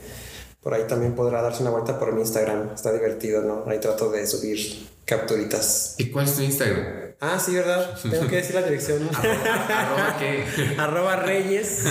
[0.61, 2.73] por ahí también podrá darse una vuelta por mi Instagram.
[2.73, 3.63] Está divertido, ¿no?
[3.67, 5.95] Ahí trato de subir capturitas.
[5.97, 7.13] ¿Y cuál es tu Instagram?
[7.19, 7.97] Ah, sí, ¿verdad?
[8.09, 9.09] Tengo que decir la dirección.
[9.13, 10.45] arroba, qué?
[10.77, 11.83] arroba Reyes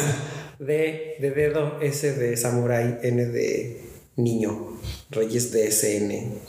[0.59, 4.79] de, de dedo, S de Samurai, N de niño.
[5.11, 6.41] Reyes DSN.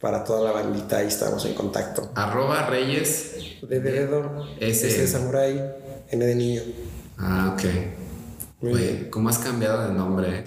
[0.00, 2.10] Para toda la bandita, ahí estamos en contacto.
[2.14, 5.74] Arroba Reyes de dedo, S, de Samurai,
[6.10, 6.62] N de niño.
[7.18, 7.99] Ah, ok.
[8.62, 10.44] Oye, ¿cómo has cambiado de nombre?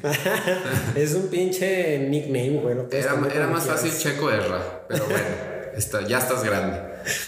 [0.95, 2.87] es un pinche nickname, bueno.
[2.87, 5.25] Pues, era, era más fácil Checo Erra, pero bueno,
[5.75, 6.79] está, ya estás grande.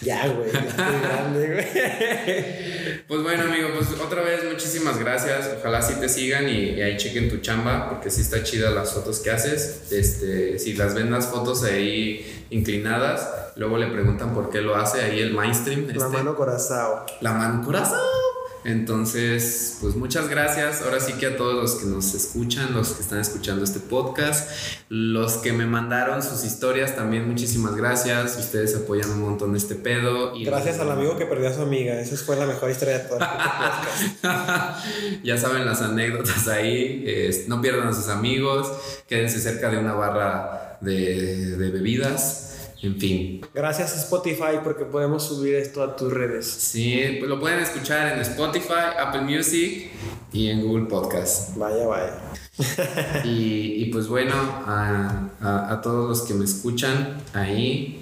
[0.04, 2.66] Ya, güey, ya estoy grande, güey.
[3.08, 5.58] Pues bueno, amigo, pues otra vez muchísimas gracias.
[5.60, 9.20] Ojalá sí te sigan y, ahí chequen tu chamba, porque sí está chida las fotos
[9.20, 9.92] que haces.
[9.92, 15.02] Este, si las ven las fotos ahí inclinadas, luego le preguntan por qué lo hace
[15.02, 15.86] ahí el mainstream.
[15.86, 16.08] La este.
[16.08, 17.02] mano corazón.
[17.22, 18.25] La mano corazón.
[18.66, 20.82] Entonces, pues muchas gracias.
[20.82, 24.50] Ahora sí que a todos los que nos escuchan, los que están escuchando este podcast,
[24.90, 28.36] los que me mandaron sus historias, también muchísimas gracias.
[28.40, 30.36] Ustedes apoyan un montón este pedo.
[30.36, 32.00] Y gracias al amigo que perdió a su amiga.
[32.00, 33.20] Esa fue la mejor historia de todo
[35.24, 37.06] ya saben las anécdotas ahí.
[37.48, 38.72] no pierdan a sus amigos.
[39.08, 42.55] Quédense cerca de una barra de, de bebidas
[42.86, 43.42] en fin.
[43.54, 46.46] Gracias Spotify porque podemos subir esto a tus redes.
[46.46, 49.90] Sí, lo pueden escuchar en Spotify, Apple Music
[50.32, 51.56] y en Google Podcast.
[51.58, 52.18] Vaya, vaya.
[53.24, 58.02] y, pues bueno, a, a, todos los que me escuchan ahí.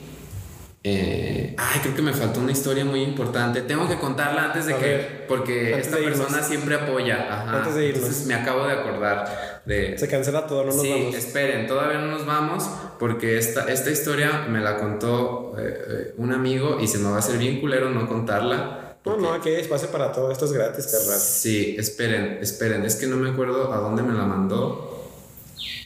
[0.86, 3.62] Eh, ay, creo que me faltó una historia muy importante.
[3.62, 5.26] Tengo que contarla antes de que.
[5.28, 7.52] Porque esta persona siempre apoya.
[7.52, 8.04] Antes de irnos.
[8.04, 9.53] Entonces me acabo de acordar.
[9.66, 14.46] Se cancela todo, no nos sí, esperen, todavía no nos vamos porque esta, esta historia
[14.50, 17.90] me la contó eh, eh, un amigo y se me va a hacer bien culero
[17.90, 18.98] no contarla.
[19.06, 21.18] No, no, aquí hay espacio para todo, esto es gratis, carnal.
[21.18, 25.10] Sí, esperen, esperen, es que no me acuerdo a dónde me la mandó.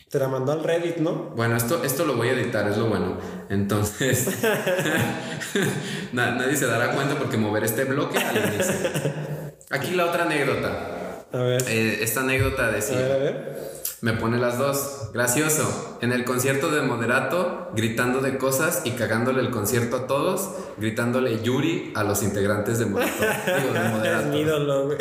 [0.09, 1.34] Te la mandó al Reddit, ¿no?
[1.36, 3.17] Bueno, esto, esto lo voy a editar, es lo bueno.
[3.49, 4.28] Entonces,
[6.13, 8.73] nadie se dará cuenta porque mover este bloque al inicio.
[9.69, 10.97] Aquí la otra anécdota.
[11.32, 11.63] A ver.
[11.67, 12.97] Eh, esta anécdota decía.
[12.97, 13.57] A ver, a ver.
[14.01, 15.09] Me pone las dos.
[15.13, 15.97] Gracioso.
[16.01, 21.41] En el concierto de Moderato, gritando de cosas y cagándole el concierto a todos, gritándole
[21.41, 23.15] Yuri a los integrantes de Moderato.
[23.61, 24.28] Digo, de Moderato.
[24.30, 24.97] mi ídolo, güey.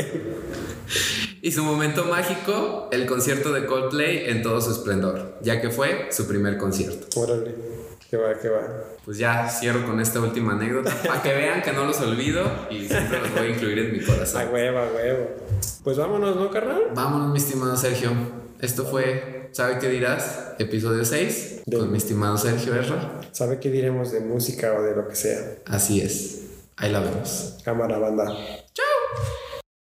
[1.43, 6.09] Y su momento mágico, el concierto de Coldplay en todo su esplendor, ya que fue
[6.11, 7.21] su primer concierto.
[7.21, 7.76] Órale.
[8.11, 8.61] Que va, que va.
[9.05, 12.87] Pues ya cierro con esta última anécdota para que vean que no los olvido y
[12.87, 14.43] siempre los voy a incluir en mi corazón.
[14.43, 15.31] A huevo, a huevo.
[15.83, 16.83] Pues vámonos, ¿no, carnal?
[16.95, 18.11] Vámonos, mi estimado Sergio.
[18.61, 20.53] Esto fue ¿Sabe qué dirás?
[20.59, 23.23] Episodio 6 con mi estimado Sergio Erra.
[23.33, 25.41] ¿Sabe qué diremos de música o de lo que sea?
[25.65, 26.43] Así es.
[26.77, 27.57] Ahí la vemos.
[27.65, 28.27] Cámara, banda.
[28.75, 29.46] Chao.